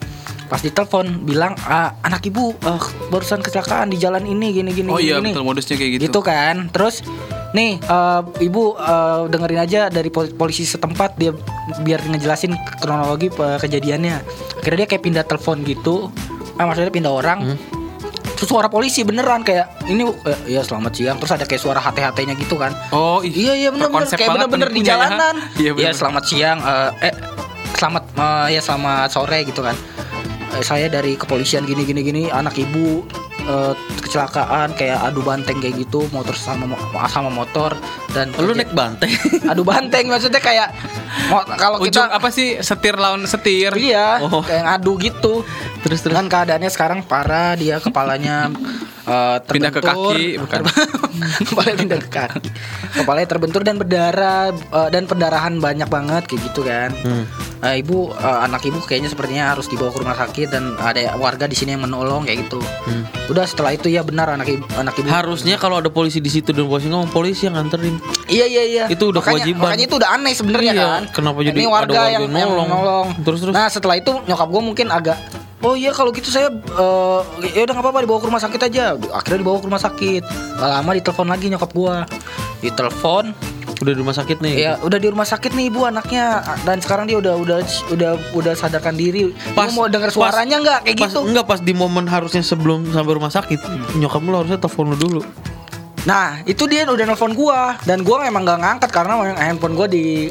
[0.52, 2.76] pas ditelepon bilang ah, anak ibu eh,
[3.08, 6.02] barusan kecelakaan di jalan ini gini gini Oh iya gini, betul modusnya kayak gitu.
[6.12, 6.68] gitu kan.
[6.68, 7.00] Terus
[7.56, 11.32] nih eh, ibu eh, dengerin aja dari pol- polisi setempat dia
[11.80, 14.20] biar ngejelasin kronologi pe- kejadiannya.
[14.60, 16.12] Akhirnya dia kayak pindah telepon gitu.
[16.60, 17.56] Ah maksudnya pindah orang.
[18.36, 21.16] Terus suara polisi beneran kayak ini eh, ya selamat siang.
[21.16, 22.76] Terus ada kayak suara HT-HT nya gitu kan.
[22.92, 24.88] Oh iya iya bener bener kayak banget bener-bener di ya.
[24.92, 25.34] jalanan.
[25.56, 25.94] Iya ya bener.
[25.96, 27.14] selamat siang eh, eh
[27.72, 29.72] selamat eh, ya selamat sore gitu kan
[30.60, 33.00] saya dari kepolisian gini gini gini anak ibu
[33.42, 36.68] eh, kecelakaan kayak adu banteng kayak gitu motor sama
[37.06, 37.72] sama motor
[38.12, 39.08] dan Lu naik banteng.
[39.50, 40.68] adu banteng maksudnya kayak
[41.54, 43.72] kalau kita apa sih setir lawan setir?
[43.74, 44.44] iya Oh.
[44.44, 45.40] kayak ngadu gitu
[45.80, 46.12] Terus terus.
[46.12, 48.52] dengan keadaannya sekarang parah dia kepalanya
[49.04, 50.14] eh, Pindah ke terbentur.
[50.14, 50.60] kaki, bukan?
[51.48, 52.48] kepalanya pindah ke kaki
[52.94, 57.24] kepalanya terbentur dan berdarah eh, dan pendarahan banyak banget kayak gitu kan Hmm.
[57.62, 61.46] Eh, ibu eh, anak ibu kayaknya sepertinya harus dibawa ke rumah sakit dan ada warga
[61.46, 63.06] di sini yang menolong kayak gitu Hmm.
[63.28, 66.50] udah setelah itu ya benar anak ibu anak ibu Harusnya kalau ada polisi di situ
[66.50, 68.02] dan polisi ngomong polisi yang nganterin.
[68.26, 68.84] Iya iya iya.
[68.86, 69.62] Itu udah makanya, kewajiban.
[69.64, 71.02] Makanya itu udah aneh sebenarnya Iya, kan.
[71.12, 72.68] kenapa jadi Ini ada warga, warga yang, yang nolong?
[72.68, 73.06] nolong.
[73.20, 73.54] Terus, terus.
[73.54, 75.18] Nah setelah itu nyokap gue mungkin agak
[75.62, 77.20] Oh iya kalau gitu saya eh,
[77.54, 78.98] ya udah nggak apa-apa dibawa ke rumah sakit aja.
[79.14, 80.22] Akhirnya dibawa ke rumah sakit.
[80.58, 81.96] Gak lama ditelepon lagi nyokap gue.
[82.66, 83.24] Ditelepon,
[83.82, 84.54] Udah di rumah sakit nih.
[84.54, 87.58] ya udah di rumah sakit nih ibu anaknya dan sekarang dia udah udah
[87.90, 89.34] udah udah sadarkan diri.
[89.58, 91.26] Pas, mau denger suaranya nggak kayak pas, gitu?
[91.26, 93.58] Enggak pas di momen harusnya sebelum sampai rumah sakit,
[93.98, 95.22] nyokap lu harusnya telepon lu dulu.
[96.06, 100.30] Nah itu dia udah nelfon gua dan gua memang gak ngangkat karena handphone gua di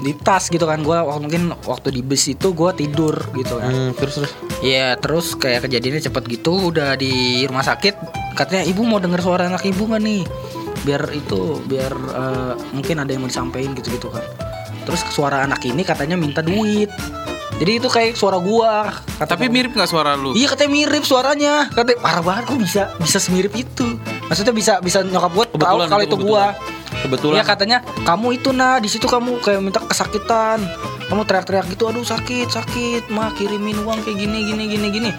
[0.00, 3.72] di tas gitu kan gua waktu mungkin waktu di bus itu gua tidur gitu kan.
[3.72, 4.32] Hmm, terus terus.
[4.60, 7.94] Iya terus kayak kejadiannya cepet gitu udah di rumah sakit
[8.36, 10.22] katanya ibu mau denger suara anak ibu nggak nih
[10.84, 14.22] biar itu biar eh, mungkin ada yang mau disampaikan gitu gitu kan.
[14.86, 16.92] Terus suara anak ini katanya minta duit.
[17.56, 18.92] Jadi itu kayak suara gua.
[19.16, 20.36] Kata Tapi mirip nggak suara lu?
[20.36, 21.72] Iya katanya mirip suaranya.
[21.72, 23.96] Katanya parah banget kok bisa bisa semirip itu.
[24.28, 26.44] Maksudnya bisa bisa nyokap gua tahu Kebetulan kalau itu, itu gua.
[27.06, 27.38] Kebetulan.
[27.38, 30.58] Iya katanya kamu itu nah di situ kamu kayak minta kesakitan.
[31.06, 35.10] Kamu teriak-teriak gitu, aduh sakit sakit, mah kirimin uang kayak gini gini gini gini.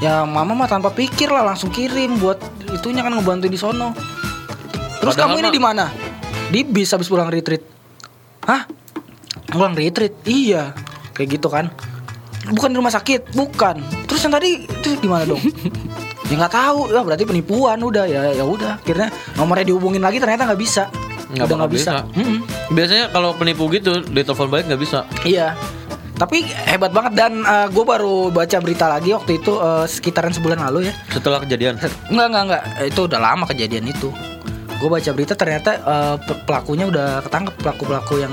[0.00, 2.40] Ya mama mah tanpa pikir lah langsung kirim buat
[2.72, 3.92] itunya kan ngebantu di sono.
[4.96, 5.84] Terus Padahal kamu ini di mana?
[6.48, 7.60] Di bis habis pulang retreat.
[8.48, 8.64] Hah?
[9.52, 10.16] Pulang retreat?
[10.24, 10.72] Iya.
[11.12, 11.68] Kayak gitu kan.
[12.48, 13.84] Bukan di rumah sakit, bukan.
[14.08, 15.42] Terus yang tadi itu di mana dong?
[16.30, 20.42] ya nggak tahu ya berarti penipuan udah ya ya udah akhirnya nomornya dihubungin lagi ternyata
[20.50, 20.90] nggak bisa
[21.26, 22.18] Nggak udah nggak bisa, bisa.
[22.18, 22.38] Mm-mm.
[22.70, 25.02] Biasanya kalau penipu gitu, di telepon balik nggak bisa.
[25.22, 25.58] iya
[26.16, 30.88] Tapi hebat banget dan gue baru baca berita lagi waktu itu eh, sekitaran sebulan lalu
[30.88, 30.94] ya.
[31.12, 31.76] Setelah kejadian.
[32.08, 34.08] Enggak enggak enggak itu udah lama kejadian itu.
[34.76, 38.32] Gue baca berita ternyata eh, pe- pelakunya udah ketangkep pelaku pelaku yang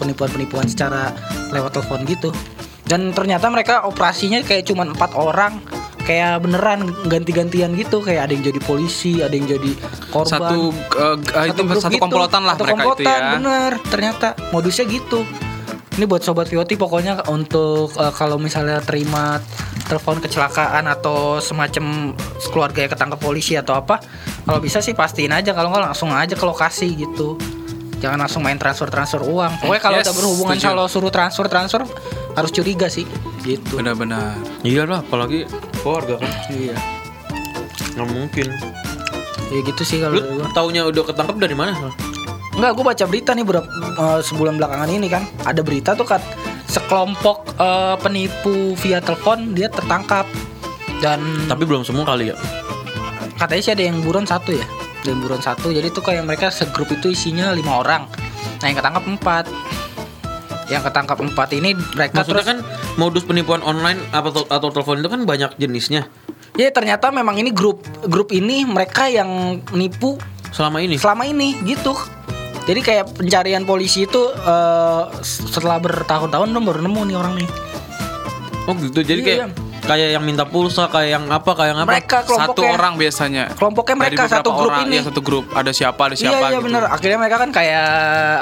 [0.00, 1.12] penipuan penipuan secara
[1.52, 2.32] lewat telepon gitu.
[2.88, 5.60] Dan ternyata mereka operasinya kayak cuma empat orang
[6.08, 9.76] kayak beneran ganti-gantian gitu kayak ada yang jadi polisi ada yang jadi
[10.08, 12.00] korban Satu eh, eh, itu satu gitu.
[12.00, 13.30] komplotan lah Satu mereka itu komplotan, ya.
[13.36, 15.20] bener ternyata modusnya gitu
[15.98, 19.36] ini buat sobat Vioti pokoknya untuk eh, kalau misalnya terima
[19.84, 22.16] telepon kecelakaan atau semacam
[22.48, 24.00] keluarga yang ketangkep polisi atau apa
[24.44, 27.36] kalau bisa sih pastiin aja kalau nggak langsung aja ke lokasi gitu
[27.98, 30.68] jangan langsung main transfer transfer uang pokoknya kalau Yes, udah berhubungan setuju.
[30.70, 31.82] kalau suruh transfer transfer
[32.38, 33.04] harus curiga sih
[33.42, 34.38] gitu Benar-benar.
[34.62, 35.44] Iya lah, apalagi
[35.80, 36.30] keluarga kan.
[36.48, 36.76] iya
[37.94, 38.46] Nggak mungkin.
[39.48, 41.72] ya gitu sih kalau Lu taunya udah ketangkep dari mana?
[42.52, 43.66] Enggak, gue baca berita nih berapa
[43.96, 45.22] eh, sebulan belakangan ini kan.
[45.42, 46.22] Ada berita tuh kat
[46.66, 50.26] sekelompok eh, penipu via telepon dia tertangkap
[51.00, 52.36] dan Tapi belum semua kali ya.
[53.38, 54.66] katanya sih ada yang buron satu ya.
[55.00, 55.70] Ada yang buron satu.
[55.70, 58.10] Jadi tuh kayak mereka segrup itu isinya lima orang.
[58.58, 59.44] Nah yang ketangkap empat.
[60.68, 62.58] Yang ketangkap empat ini mereka Maksudnya terus kan
[62.94, 66.06] modus penipuan online atau atau telepon itu kan banyak jenisnya.
[66.54, 70.18] ya ternyata memang ini grup grup ini mereka yang nipu
[70.50, 70.98] Selama ini.
[70.98, 71.94] selama ini gitu.
[72.64, 77.48] Jadi kayak pencarian polisi itu eh, setelah bertahun-tahun baru nemu nih orang nih.
[78.66, 79.00] Oh gitu.
[79.00, 79.48] Jadi Iya, kayak iya.
[79.88, 81.90] Kayak yang minta pulsa, kayak yang apa, kayak yang apa.
[81.96, 83.48] Mereka Satu orang biasanya.
[83.56, 85.00] kelompoknya mereka satu grup orang, ini.
[85.00, 85.48] ya satu grup.
[85.56, 86.66] Ada siapa, ada iya siapa iya gitu.
[86.68, 86.82] bener.
[86.84, 87.88] Akhirnya mereka kan kayak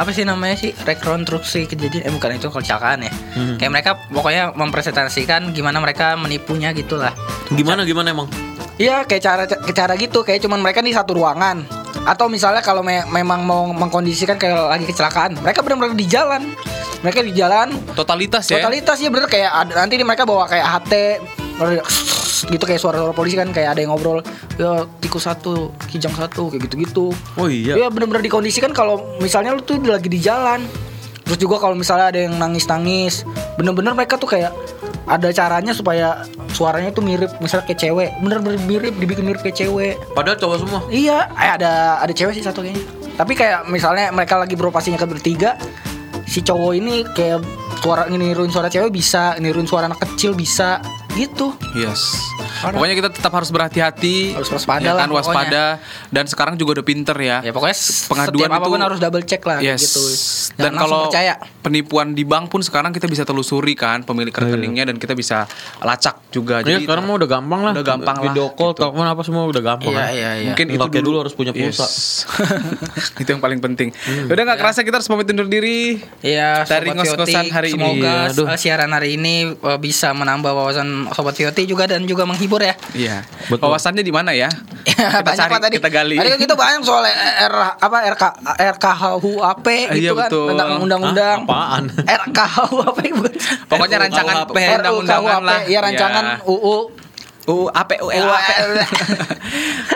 [0.02, 2.02] apa sih namanya sih rekonstruksi kejadian.
[2.02, 3.12] Eh bukan itu kecelakaan ya.
[3.38, 3.56] Hmm.
[3.56, 7.14] Kayak mereka pokoknya mempresentasikan gimana mereka menipunya gitulah.
[7.54, 8.26] Gimana gimana emang?
[8.76, 11.64] Iya kayak cara cara gitu kayak cuman mereka di satu ruangan
[12.04, 16.52] atau misalnya kalau me- memang mau mengkondisikan kayak lagi kecelakaan mereka benar-benar di jalan
[17.06, 17.70] mereka di jalan.
[17.94, 18.58] Totalitas ya.
[18.58, 19.30] totalitas ya bener.
[19.30, 20.92] Kayak ada, nanti mereka bawa kayak HT
[22.52, 24.20] gitu kayak suara-suara polisi kan kayak ada yang ngobrol
[24.60, 27.14] ya tikus satu kijang satu kayak gitu-gitu.
[27.40, 27.78] Oh iya.
[27.78, 30.66] ya bener-bener dikondisikan kalau misalnya lu tuh lagi di jalan.
[31.26, 33.26] Terus juga kalau misalnya ada yang nangis-nangis
[33.58, 34.54] bener-bener mereka tuh kayak
[35.06, 36.22] ada caranya supaya
[36.54, 38.10] suaranya tuh mirip misalnya kayak cewek.
[38.20, 39.94] Bener-bener mirip dibikin mirip kayak cewek.
[40.12, 40.80] Padahal cowok semua.
[40.90, 42.84] iya eh, ada ada cewek sih satu kayaknya.
[43.16, 45.56] Tapi kayak misalnya mereka lagi beroperasinya ke bertiga
[46.36, 47.40] si cowok ini kayak
[47.80, 50.84] suara niruin suara cewek bisa niruin suara anak kecil bisa
[51.16, 52.12] gitu Yes.
[52.56, 52.72] Parah.
[52.72, 54.16] Pokoknya kita tetap harus berhati-hati.
[54.32, 55.64] Harus waspada ya lah kan, waspada.
[56.08, 57.38] Dan sekarang juga udah pinter ya.
[57.40, 57.76] ya pokoknya
[58.06, 59.80] Pengaduan setiap apa pun itu- harus double check lah Yes.
[59.82, 60.02] gitu
[60.56, 64.84] Dan Jangan kalau percaya penipuan di bank pun sekarang kita bisa telusuri kan pemilik rekeningnya
[64.84, 65.44] dan kita bisa
[65.80, 66.62] lacak juga.
[66.62, 67.72] Iya, sekarang mah udah gampang lah.
[67.72, 68.80] udah gampang lah, Video call, gitu.
[68.82, 69.90] telepon apa semua udah gampang.
[69.90, 70.10] Iya, kan.
[70.12, 70.48] iya, iya.
[70.48, 71.60] Mungkin itu dulu harus punya Yes.
[71.74, 71.86] pulsa.
[73.22, 73.90] itu yang paling penting.
[74.24, 75.98] Udah nggak kerasa kita harus pamit undur diri.
[76.20, 77.74] Iya, Dari ngos-ngosan hari ini.
[77.74, 82.22] semoga Iya, uh, siaran hari ini uh, bisa menambah wawasan Sobat Vioti juga dan juga
[82.22, 82.74] menghibur ya.
[82.94, 83.16] Iya.
[83.50, 83.66] Betul.
[83.66, 84.46] Wawasannya di mana ya?
[84.86, 85.74] kita banyak cari, tadi.
[85.82, 86.16] kita gali.
[86.16, 88.24] Tadi kan kita banyak soal R apa RK
[88.78, 90.46] RKHUAP gitu Iya, kan betul.
[90.54, 91.38] tentang undang-undang.
[91.44, 91.84] Hah, apaan?
[92.06, 92.98] RKHUAP.
[93.70, 95.60] Pokoknya rancangan undang-undangan lah.
[95.66, 96.42] Iya rancangan Ya.
[96.46, 96.76] UU
[97.46, 98.42] UU APULAP.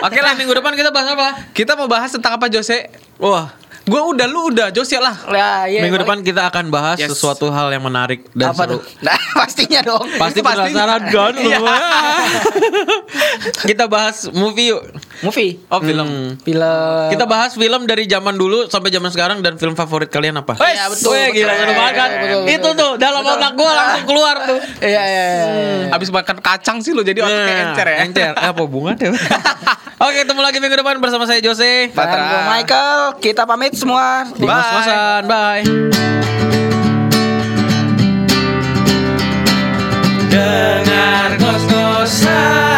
[0.07, 1.27] Oke lah minggu depan kita bahas apa?
[1.51, 2.87] Kita mau bahas tentang apa Jose?
[3.19, 5.13] Wah, Gua udah lu udah Jose lah.
[5.27, 6.05] Ya, iya, minggu baik.
[6.05, 7.11] depan kita akan bahas Yes.
[7.11, 8.71] sesuatu hal yang menarik dan apa seru.
[8.77, 8.81] tuh?
[9.01, 10.05] Nah, pastinya dong.
[10.15, 10.69] Pasti pasti.
[10.69, 11.49] penasaran kan lu?
[11.49, 11.59] Iya.
[13.69, 14.81] kita bahas movie yuk.
[15.21, 15.61] Movie.
[15.69, 16.07] Oh, film.
[16.09, 16.29] Hmm.
[16.41, 17.07] Film.
[17.13, 20.57] Kita bahas film dari zaman dulu sampai zaman sekarang dan film favorit kalian apa?
[20.57, 21.13] Oh, iya betul.
[21.13, 22.09] Weh, gila, betul, betul, kan.
[22.09, 23.37] Iya, betul, betul, itu tuh dalam betul.
[23.37, 23.75] otak gue ah.
[23.77, 24.59] langsung keluar tuh.
[24.81, 25.03] Iya, iya.
[25.05, 25.47] iya, iya.
[25.85, 25.95] Hmm.
[25.95, 27.97] Abis makan kacang sih lo jadi nah, otaknya encer ya.
[28.01, 28.33] Encer.
[28.49, 29.09] Apa hubungannya?
[30.09, 31.93] Oke, ketemu lagi minggu depan bersama saya Jose.
[31.93, 32.49] Patra.
[32.49, 33.21] Michael.
[33.21, 34.25] Kita pamit semua.
[34.41, 34.49] Bye.
[34.49, 34.89] Mas
[35.29, 35.61] Bye.
[40.31, 42.70] Dengar kos-kosan